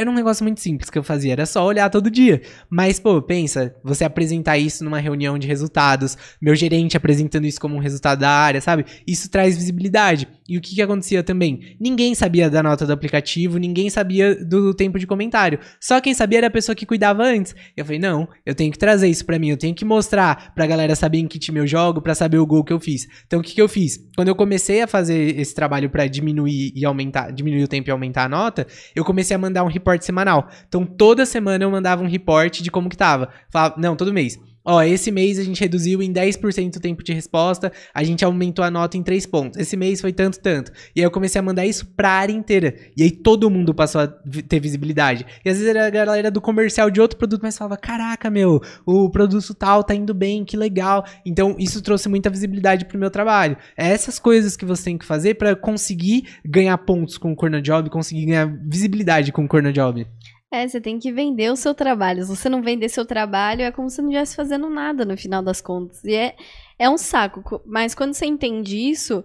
[0.00, 2.40] Era um negócio muito simples que eu fazia, era só olhar todo dia.
[2.70, 7.76] Mas, pô, pensa, você apresentar isso numa reunião de resultados, meu gerente apresentando isso como
[7.76, 8.86] um resultado da área, sabe?
[9.06, 10.26] Isso traz visibilidade.
[10.48, 11.76] E o que, que acontecia também?
[11.78, 15.58] Ninguém sabia da nota do aplicativo, ninguém sabia do tempo de comentário.
[15.78, 17.54] Só quem sabia era a pessoa que cuidava antes.
[17.76, 20.66] Eu falei, não, eu tenho que trazer isso para mim, eu tenho que mostrar pra
[20.66, 23.06] galera saber em que time eu jogo, para saber o gol que eu fiz.
[23.26, 23.98] Então, o que, que eu fiz?
[24.16, 27.92] Quando eu comecei a fazer esse trabalho para diminuir e aumentar, diminuir o tempo e
[27.92, 30.48] aumentar a nota, eu comecei a mandar um report report semanal.
[30.68, 33.28] Então toda semana eu mandava um report de como que tava.
[33.50, 34.38] Falava, não, todo mês.
[34.70, 38.64] Ó, esse mês a gente reduziu em 10% o tempo de resposta, a gente aumentou
[38.64, 39.58] a nota em 3 pontos.
[39.58, 40.70] Esse mês foi tanto, tanto.
[40.94, 42.76] E aí eu comecei a mandar isso pra área inteira.
[42.96, 45.26] E aí todo mundo passou a ter visibilidade.
[45.44, 48.60] E às vezes era a galera do comercial de outro produto, mas falava: caraca, meu,
[48.86, 51.04] o produto tal tá indo bem, que legal.
[51.26, 53.56] Então isso trouxe muita visibilidade pro meu trabalho.
[53.76, 57.60] É essas coisas que você tem que fazer para conseguir ganhar pontos com o Corner
[57.60, 60.06] Job, conseguir ganhar visibilidade com o Corner Job.
[60.52, 62.22] É, você tem que vender o seu trabalho.
[62.24, 65.42] Se você não vender seu trabalho, é como se não estivesse fazendo nada no final
[65.42, 66.02] das contas.
[66.04, 66.34] E é,
[66.78, 67.62] é um saco.
[67.64, 69.24] Mas quando você entende isso,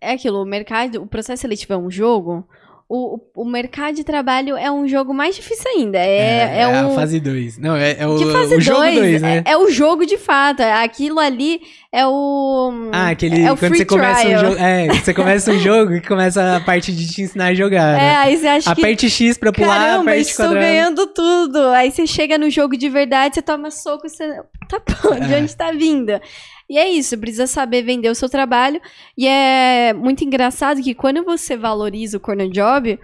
[0.00, 2.48] é aquilo, o mercado, o processo seletivo é um jogo,
[2.88, 5.98] o, o mercado de trabalho é um jogo mais difícil ainda.
[5.98, 6.92] É, é, é um...
[6.92, 7.58] a fase 2.
[7.58, 9.42] Não, é, é o, que fase o jogo 2, né?
[9.44, 10.60] É, é, o jogo de fato.
[10.60, 11.60] Aquilo ali
[11.90, 12.90] é o.
[12.92, 13.42] Ah, aquele.
[13.42, 14.38] É o quando você começa trial.
[14.38, 14.56] um jogo.
[14.60, 17.94] É, você começa um jogo e começa a parte de te ensinar a jogar.
[17.94, 18.16] É, né?
[18.18, 19.10] aí você acha Aperte que.
[19.10, 20.64] X pra pular, Caramba, aperte estou quadrado.
[20.66, 21.58] ganhando tudo.
[21.70, 24.28] Aí você chega no jogo de verdade, você toma soco e você.
[24.68, 25.38] Tá bom, de É.
[25.38, 26.20] onde tá vindo?
[26.68, 28.80] E é isso, precisa saber vender o seu trabalho.
[29.16, 32.98] E é muito engraçado que quando você valoriza o corner job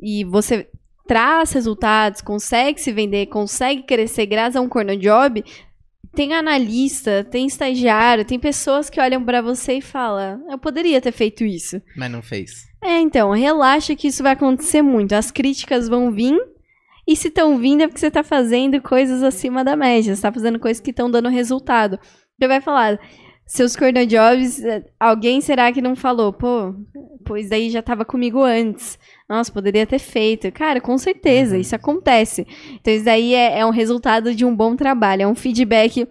[0.00, 0.68] e você
[1.06, 5.42] traz resultados, consegue se vender, consegue crescer graças a um corner job,
[6.14, 11.12] tem analista, tem estagiário, tem pessoas que olham pra você e falam: eu poderia ter
[11.12, 11.80] feito isso.
[11.96, 12.66] Mas não fez.
[12.82, 15.14] É, então, relaxa que isso vai acontecer muito.
[15.14, 16.38] As críticas vão vir.
[17.06, 20.14] E se estão vindo é porque você tá fazendo coisas acima da média.
[20.14, 21.98] Você tá fazendo coisas que estão dando resultado.
[22.42, 22.98] Você vai falar,
[23.46, 26.32] seus corner jobs, eh, alguém será que não falou?
[26.32, 26.74] Pô,
[27.24, 28.98] pois daí já tava comigo antes.
[29.28, 30.50] Nossa, poderia ter feito.
[30.50, 31.60] Cara, com certeza, Uhum.
[31.60, 32.44] isso acontece.
[32.80, 35.22] Então isso daí é, é um resultado de um bom trabalho.
[35.22, 36.04] É um feedback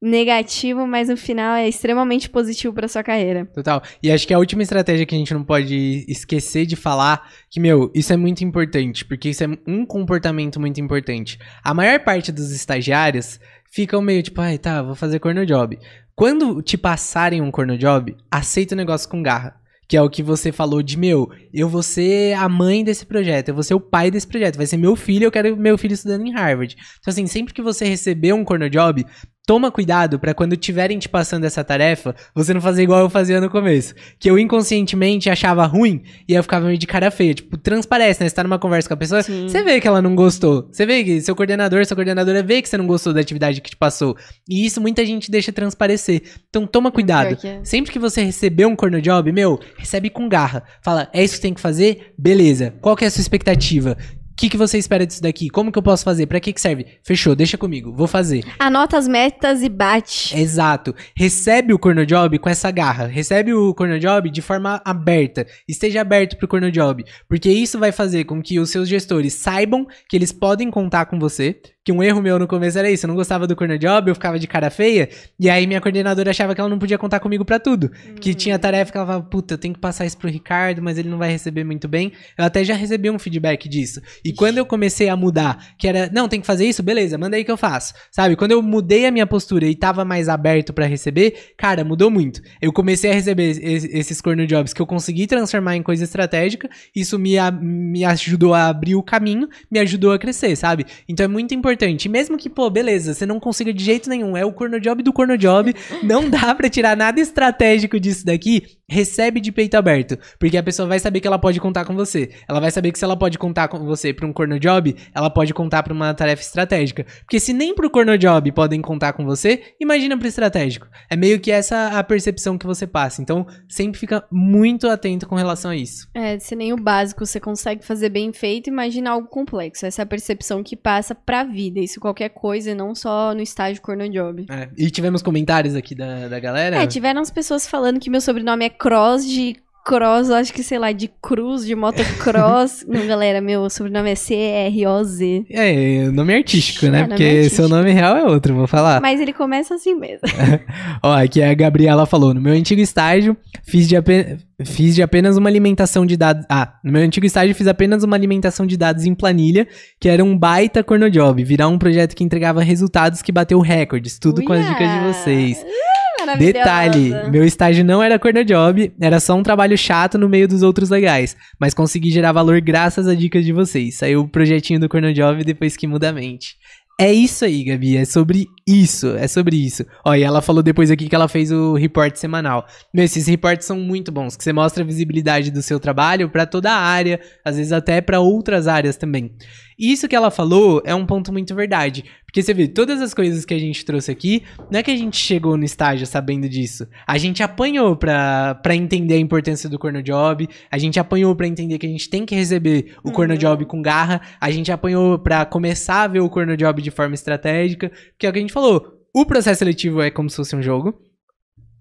[0.00, 3.46] negativo, mas no final é extremamente positivo pra sua carreira.
[3.46, 3.82] Total.
[4.02, 7.58] E acho que a última estratégia que a gente não pode esquecer de falar, que,
[7.58, 11.38] meu, isso é muito importante, porque isso é um comportamento muito importante.
[11.64, 13.40] A maior parte dos estagiários
[13.70, 15.78] ficam meio tipo, ai, tá, vou fazer corner job.
[16.14, 19.56] Quando te passarem um corner job, aceita o negócio com garra.
[19.88, 23.48] Que é o que você falou de, meu, eu vou ser a mãe desse projeto,
[23.48, 25.94] eu vou ser o pai desse projeto, vai ser meu filho, eu quero meu filho
[25.94, 26.76] estudando em Harvard.
[26.98, 29.06] Então, assim, sempre que você receber um corner job,
[29.48, 33.40] toma cuidado pra quando tiverem te passando essa tarefa, você não fazer igual eu fazia
[33.40, 33.94] no começo.
[34.18, 37.32] Que eu inconscientemente achava ruim e eu ficava meio de cara feia.
[37.32, 38.28] Tipo, transparece, né?
[38.28, 39.48] Você tá numa conversa com a pessoa, Sim.
[39.48, 40.68] você vê que ela não gostou.
[40.70, 43.70] Você vê que seu coordenador, sua coordenadora vê que você não gostou da atividade que
[43.70, 44.14] te passou.
[44.46, 46.24] E isso muita gente deixa transparecer.
[46.50, 47.28] Então toma cuidado.
[47.28, 47.60] Pior que é.
[47.64, 50.62] Sempre que você receber um corner job, meu, recebe com garra.
[50.82, 52.12] Fala, é isso que tem que fazer?
[52.18, 52.74] Beleza.
[52.82, 53.96] Qual que é a sua expectativa?
[54.38, 55.50] O que, que você espera disso daqui?
[55.50, 56.26] Como que eu posso fazer?
[56.26, 56.86] Pra que que serve?
[57.02, 58.44] Fechou, deixa comigo, vou fazer.
[58.56, 60.38] Anota as metas e bate.
[60.38, 60.94] Exato.
[61.16, 63.08] Recebe o corner job com essa garra.
[63.08, 65.44] Recebe o corner job de forma aberta.
[65.66, 67.04] Esteja aberto pro corner job.
[67.28, 71.18] Porque isso vai fazer com que os seus gestores saibam que eles podem contar com
[71.18, 71.60] você.
[71.88, 74.14] Que um erro meu no começo era isso, eu não gostava do corner job, eu
[74.14, 75.08] ficava de cara feia,
[75.40, 77.90] e aí minha coordenadora achava que ela não podia contar comigo pra tudo.
[78.20, 80.98] Que tinha tarefa que ela falava, puta, eu tenho que passar isso pro Ricardo, mas
[80.98, 82.12] ele não vai receber muito bem.
[82.36, 84.02] Eu até já recebi um feedback disso.
[84.22, 86.82] E quando eu comecei a mudar, que era, não, tem que fazer isso?
[86.82, 87.94] Beleza, manda aí que eu faço.
[88.10, 88.36] Sabe?
[88.36, 92.42] Quando eu mudei a minha postura e tava mais aberto pra receber, cara, mudou muito.
[92.60, 96.68] Eu comecei a receber es- esses corner jobs que eu consegui transformar em coisa estratégica,
[96.94, 100.84] isso me, a- me ajudou a abrir o caminho, me ajudou a crescer, sabe?
[101.08, 101.77] Então é muito importante.
[101.86, 105.02] E mesmo que, pô, beleza, você não consiga de jeito nenhum, é o corner job
[105.02, 110.18] do corner job, não dá pra tirar nada estratégico disso daqui, recebe de peito aberto,
[110.38, 112.30] porque a pessoa vai saber que ela pode contar com você.
[112.48, 115.28] Ela vai saber que se ela pode contar com você pra um corner job, ela
[115.28, 117.04] pode contar pra uma tarefa estratégica.
[117.20, 120.88] Porque se nem pro corner job podem contar com você, imagina pro estratégico.
[121.10, 123.20] É meio que essa a percepção que você passa.
[123.20, 126.08] Então, sempre fica muito atento com relação a isso.
[126.14, 129.84] É, se nem o básico você consegue fazer bem feito, imagina algo complexo.
[129.84, 131.67] Essa é a percepção que passa pra vida.
[131.76, 134.46] Isso qualquer coisa, e não só no estágio corno job.
[134.50, 136.82] É, E tivemos comentários aqui da, da galera.
[136.82, 139.56] É, tiveram as pessoas falando que meu sobrenome é Cross de
[139.88, 142.84] Cross, acho que, sei lá, de cruz, de motocross.
[142.86, 145.46] não, galera, meu sobrenome é C-R-O-Z.
[145.50, 146.98] É, nome artístico, né?
[146.98, 147.56] É, nome Porque artístico.
[147.56, 149.00] seu nome real é outro, vou falar.
[149.00, 150.20] Mas ele começa assim mesmo.
[151.02, 153.34] Ó, aqui a Gabriela falou: no meu antigo estágio,
[153.64, 156.44] fiz de, ape- fiz de apenas uma alimentação de dados.
[156.50, 159.66] Ah, no meu antigo estágio, fiz apenas uma alimentação de dados em planilha,
[159.98, 164.44] que era um baita cornojob, virar um projeto que entregava resultados que bateu recordes, tudo
[164.44, 164.68] com as Uia!
[164.68, 165.58] dicas de vocês.
[165.62, 166.52] Uh, maravilhosa.
[166.52, 170.90] Detalhe, meu estágio não era cornojob, era só um trabalho chato no meio dos outros
[170.90, 173.96] legais, mas consegui gerar valor graças às dicas de vocês.
[173.96, 176.56] Saiu o projetinho do cornojob depois que muda a mente.
[177.00, 179.86] É isso aí, Gabi, é sobre isso, é sobre isso.
[180.04, 182.66] Ó, e ela falou depois aqui que ela fez o report semanal.
[182.92, 186.44] Meu, esses reports são muito bons, que você mostra a visibilidade do seu trabalho pra
[186.44, 189.30] toda a área, às vezes até pra outras áreas também.
[189.78, 193.46] Isso que ela falou é um ponto muito verdade, porque você vê, todas as coisas
[193.46, 196.86] que a gente trouxe aqui, não é que a gente chegou no estágio sabendo disso.
[197.06, 201.46] A gente apanhou pra, pra entender a importância do corno job, a gente apanhou pra
[201.46, 203.38] entender que a gente tem que receber o corno Uhum.
[203.38, 207.14] job com garra, a gente apanhou pra começar a ver o corno job de forma
[207.14, 208.86] estratégica, que é o que a gente falou.
[209.16, 210.94] O processo seletivo é como se fosse um jogo.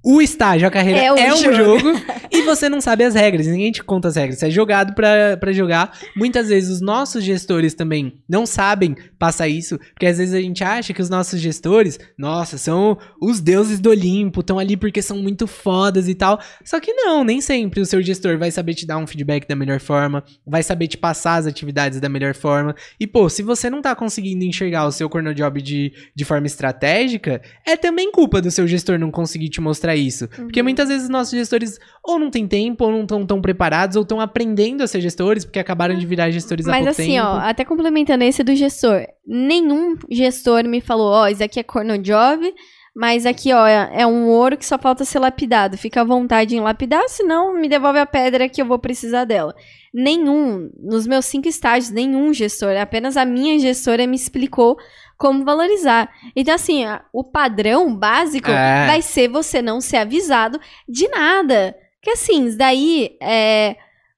[0.06, 1.80] O estágio, a carreira É é um um, jogo.
[1.80, 2.00] jogo.
[2.38, 4.40] e você não sabe as regras, ninguém te conta as regras.
[4.40, 5.98] Você é jogado pra, pra jogar.
[6.16, 10.64] Muitas vezes os nossos gestores também não sabem passar isso, porque às vezes a gente
[10.64, 15.18] acha que os nossos gestores, nossa, são os deuses do Olimpo, estão ali porque são
[15.18, 16.40] muito fodas e tal.
[16.64, 19.56] Só que não, nem sempre o seu gestor vai saber te dar um feedback da
[19.56, 22.76] melhor forma, vai saber te passar as atividades da melhor forma.
[23.00, 26.48] E pô, se você não tá conseguindo enxergar o seu corner job de, de forma
[26.48, 30.28] estratégica, é também culpa do seu gestor não conseguir te mostrar isso.
[30.28, 33.96] Porque muitas vezes os nossos gestores ou não têm tempo, ou não estão tão preparados,
[33.96, 37.12] ou estão aprendendo a ser gestores, porque acabaram de virar gestores há Mas pouco assim,
[37.14, 37.26] tempo.
[37.28, 41.98] ó, até complementando esse do gestor, nenhum gestor me falou, ó, isso aqui é corno
[41.98, 42.54] job,
[42.96, 45.78] mas aqui, ó, é é um ouro que só falta ser lapidado.
[45.78, 49.54] Fica à vontade em lapidar, senão me devolve a pedra que eu vou precisar dela.
[49.94, 54.78] Nenhum, nos meus cinco estágios, nenhum gestor, apenas a minha gestora me explicou
[55.18, 56.10] como valorizar.
[56.36, 58.86] Então, assim, o padrão básico É.
[58.88, 61.76] vai ser você não ser avisado de nada.
[62.08, 63.76] Que assim, daí é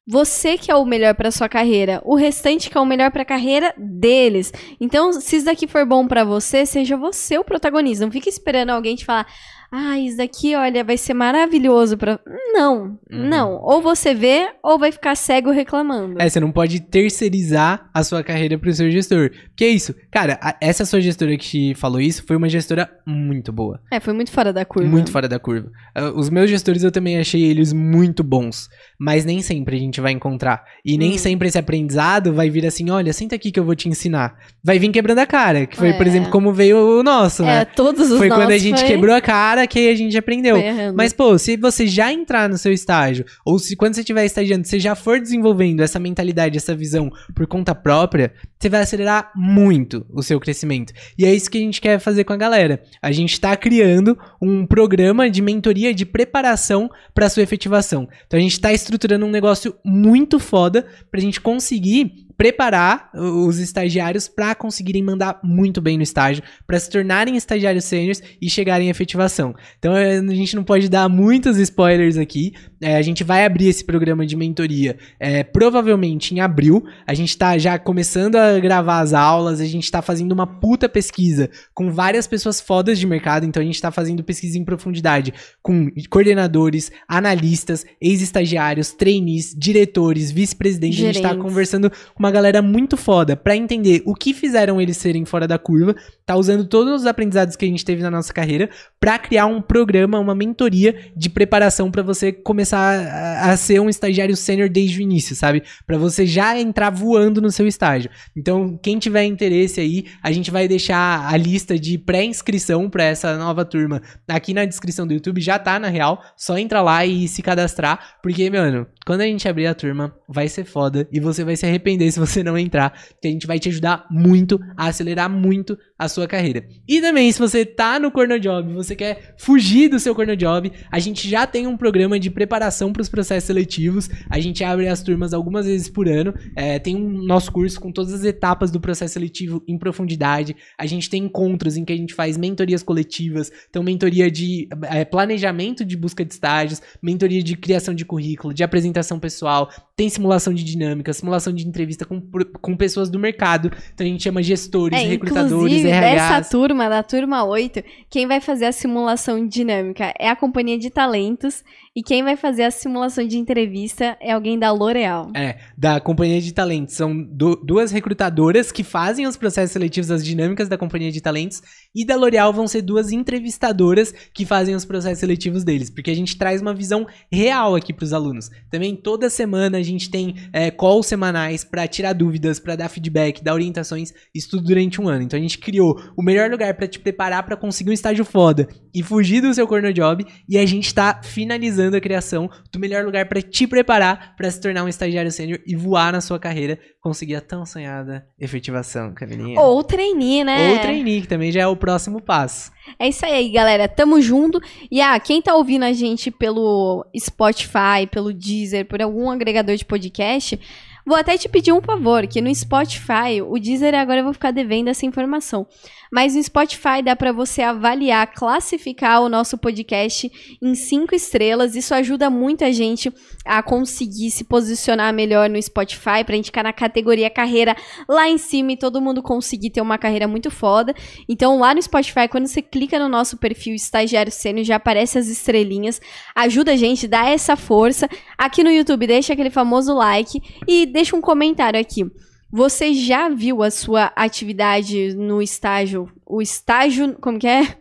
[0.07, 3.25] você que é o melhor pra sua carreira, o restante que é o melhor pra
[3.25, 4.53] carreira deles.
[4.79, 8.05] Então, se isso daqui for bom pra você, seja você o protagonista.
[8.05, 9.25] Não fique esperando alguém te falar:
[9.71, 12.19] "Ah, isso daqui, olha, vai ser maravilhoso pra".
[12.53, 13.29] Não, Uhum.
[13.29, 13.53] não.
[13.61, 16.15] Ou você vê ou vai ficar cego reclamando.
[16.21, 19.31] É, você não pode terceirizar a sua carreira pro seu gestor.
[19.55, 19.93] Que é isso?
[20.11, 23.79] Cara, a- essa sua gestora que falou isso foi uma gestora muito boa.
[23.91, 24.89] É, foi muito fora da curva.
[24.89, 25.69] Muito fora da curva.
[25.95, 28.69] Ah, os meus gestores eu também achei eles muito bons.
[28.99, 30.63] Mas nem sempre a gente vai encontrar.
[30.83, 31.17] E nem Hum.
[31.17, 34.35] sempre esse aprendizado vai vir assim: olha, senta aqui que eu vou te ensinar.
[34.63, 35.65] Vai vir quebrando a cara.
[35.65, 36.09] Que foi, por É.
[36.09, 37.65] exemplo, como veio o nosso, É, né?
[37.65, 40.57] todos os Foi quando a gente foi- quebrou a cara que aí a gente aprendeu.
[40.57, 40.97] errando.
[40.97, 44.67] Mas, pô, se você já entrar no seu estágio, ou se quando você estiver estagiando,
[44.67, 50.05] você já for desenvolvendo essa mentalidade, essa visão por conta própria, você vai acelerar muito
[50.13, 50.93] o seu crescimento.
[51.17, 52.81] E é isso que a gente quer fazer com a galera.
[53.01, 58.07] A gente tá criando um programa de mentoria de preparação para sua efetivação.
[58.27, 64.29] Então a gente tá estruturando um negócio muito foda pra gente conseguir preparar os estagiários
[64.29, 68.91] para conseguirem mandar muito bem no estágio, para se tornarem estagiários sêniores e chegarem à
[68.91, 69.53] efetivação.
[69.77, 72.53] Então eh, a gente não pode dar muitos spoilers aqui.
[72.79, 76.85] Eh, a gente vai abrir esse programa de mentoria eh, provavelmente em abril.
[77.05, 80.87] A gente tá já começando a gravar as aulas, a gente tá fazendo uma puta
[80.87, 83.45] pesquisa com várias pessoas fodas de mercado.
[83.45, 90.99] Então a gente tá fazendo pesquisa em profundidade com coordenadores, analistas, ex-estagiários, trainees, diretores, vice-presidentes.
[90.99, 91.43] A gente tá Gerentes.
[91.43, 95.47] conversando com uma uma galera muito foda pra entender o que fizeram eles serem fora
[95.47, 98.69] da curva, tá usando todos os aprendizados que a gente teve na nossa carreira
[98.99, 103.89] pra criar um programa, uma mentoria de preparação pra você começar a, a ser um
[103.89, 105.63] estagiário sênior desde o início, sabe?
[105.87, 108.11] Pra você já entrar voando no seu estágio.
[108.37, 113.37] Então, quem tiver interesse aí, a gente vai deixar a lista de pré-inscrição pra essa
[113.37, 117.27] nova turma aqui na descrição do YouTube, já tá na real, só entra lá e
[117.27, 121.43] se cadastrar, porque, mano, quando a gente abrir a turma, vai ser foda e você
[121.43, 124.87] vai se arrepender se você não entrar, que a gente vai te ajudar muito a
[124.87, 126.65] acelerar muito a sua carreira.
[126.87, 130.71] E também, se você tá no Corno Job, você quer fugir do seu Corno Job,
[130.91, 134.09] a gente já tem um programa de preparação para os processos seletivos.
[134.29, 136.33] A gente abre as turmas algumas vezes por ano.
[136.55, 140.55] É, tem um nosso curso com todas as etapas do processo seletivo em profundidade.
[140.77, 145.03] A gente tem encontros em que a gente faz mentorias coletivas, então mentoria de é,
[145.05, 150.53] planejamento de busca de estágios, mentoria de criação de currículo, de apresentação pessoal, tem simulação
[150.53, 152.21] de dinâmica, simulação de entrevista com,
[152.61, 153.69] com pessoas do mercado.
[153.93, 155.83] Então a gente chama gestores, É, recrutadores, RHs.
[155.83, 160.89] dessa turma, da turma 8, quem vai fazer a simulação dinâmica é a companhia de
[160.89, 161.65] talentos
[161.95, 165.31] e quem vai fazer a simulação de entrevista é alguém da L'Oréal.
[165.35, 166.95] É, da companhia de talentos.
[166.95, 171.61] São du- duas recrutadoras que fazem os processos seletivos, as dinâmicas da companhia de talentos.
[171.95, 175.89] E da L'Oréal vão ser duas entrevistadoras que fazem os processos seletivos deles.
[175.89, 178.49] Porque a gente traz uma visão real aqui para os alunos.
[178.69, 183.43] Também toda semana a gente tem é, calls semanais para tirar dúvidas, para dar feedback,
[183.43, 184.13] dar orientações.
[184.33, 185.23] Isso tudo durante um ano.
[185.23, 188.67] Então a gente criou o melhor lugar para te preparar para conseguir um estágio foda
[188.93, 190.23] e fugir do seu corner job.
[190.47, 194.59] E a gente tá finalizando a criação do melhor lugar para te preparar para se
[194.59, 199.59] tornar um estagiário sênior e voar na sua carreira, conseguir a tão sonhada efetivação, Camilinha.
[199.59, 200.73] Ou trainee, né?
[200.73, 202.71] Ou trainee, que também já é o próximo passo.
[202.97, 203.87] É isso aí, galera.
[203.87, 204.61] Tamo junto.
[204.91, 209.85] E ah, quem tá ouvindo a gente pelo Spotify, pelo Deezer, por algum agregador de
[209.85, 210.59] podcast,
[211.05, 214.51] vou até te pedir um favor, que no Spotify, o Deezer agora eu vou ficar
[214.51, 215.65] devendo essa informação.
[216.11, 220.31] Mas no Spotify dá pra você avaliar, classificar o nosso podcast
[220.61, 221.75] em cinco estrelas.
[221.75, 223.13] Isso ajuda muito a gente
[223.45, 227.75] a conseguir se posicionar melhor no Spotify, pra gente ficar na categoria carreira
[228.07, 230.93] lá em cima e todo mundo conseguir ter uma carreira muito foda.
[231.27, 235.27] Então, lá no Spotify, quando você clica no nosso perfil Estagiário Sênior, já aparece as
[235.27, 236.01] estrelinhas.
[236.35, 238.09] Ajuda a gente, dá essa força.
[238.37, 242.05] Aqui no YouTube, deixa aquele famoso like e deixa um comentário aqui.
[242.51, 246.11] Você já viu a sua atividade no estágio?
[246.25, 247.15] O estágio.
[247.21, 247.77] Como que é?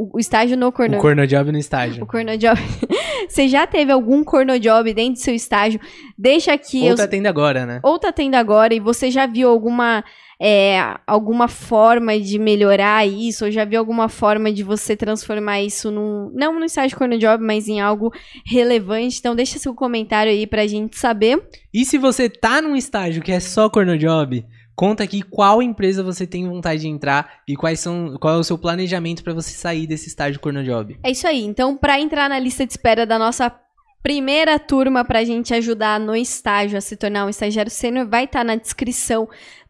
[0.00, 0.96] O, o estágio no corno.
[0.96, 2.06] O corno job no O estágio.
[2.06, 2.60] corno job.
[3.28, 5.80] Você já teve algum corno job dentro do seu estágio?
[6.16, 6.82] Deixa aqui.
[6.82, 7.80] Ou eu- tá tendo agora, né?
[7.82, 10.04] ou tá tendo agora e você já viu alguma
[10.40, 15.90] é, alguma forma de melhorar isso, ou já viu alguma forma de você transformar isso
[15.90, 18.12] num, não no estágio corno job, mas em algo
[18.46, 19.18] relevante.
[19.18, 21.42] Então deixa seu comentário aí pra gente saber.
[21.74, 24.44] E se você tá num estágio que é só corno job,
[24.78, 28.44] conta aqui qual empresa você tem vontade de entrar e quais são, qual é o
[28.44, 30.96] seu planejamento para você sair desse estágio corno job.
[31.02, 31.42] É isso aí.
[31.44, 33.52] Então, pra entrar na lista de espera da nossa
[34.00, 38.44] primeira turma pra gente ajudar no estágio a se tornar um estagiário sênior, vai estar
[38.44, 39.28] na descrição,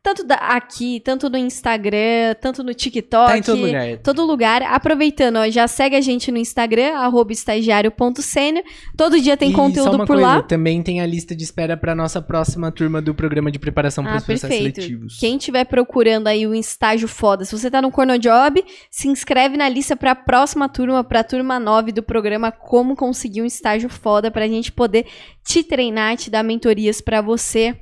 [0.08, 3.30] tanto da- aqui, tanto no Instagram, tanto no TikTok.
[3.30, 3.98] Tá em todo lugar.
[3.98, 4.62] Todo lugar.
[4.62, 8.64] Aproveitando, ó, já segue a gente no Instagram, arroba estagiário.sênior.
[8.96, 10.42] Todo dia tem E só conteúdo uma por coisa, lá.
[10.42, 14.14] Também tem a lista de espera para nossa próxima turma do programa de preparação para
[14.14, 15.18] Ah, os processos seletivos.
[15.18, 19.68] Quem estiver procurando aí um estágio foda, se você tá no Cornojob, se inscreve na
[19.68, 24.48] lista pra próxima turma, pra turma 9 do programa Como Conseguir um Estágio Foda, pra
[24.48, 25.06] gente poder
[25.46, 27.76] te treinar, te dar mentorias pra você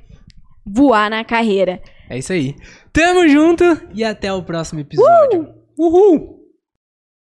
[0.65, 1.81] voar na carreira.
[2.09, 2.55] É isso aí.
[2.93, 5.49] Tamo junto e até o próximo episódio.
[5.77, 6.36] Uhul!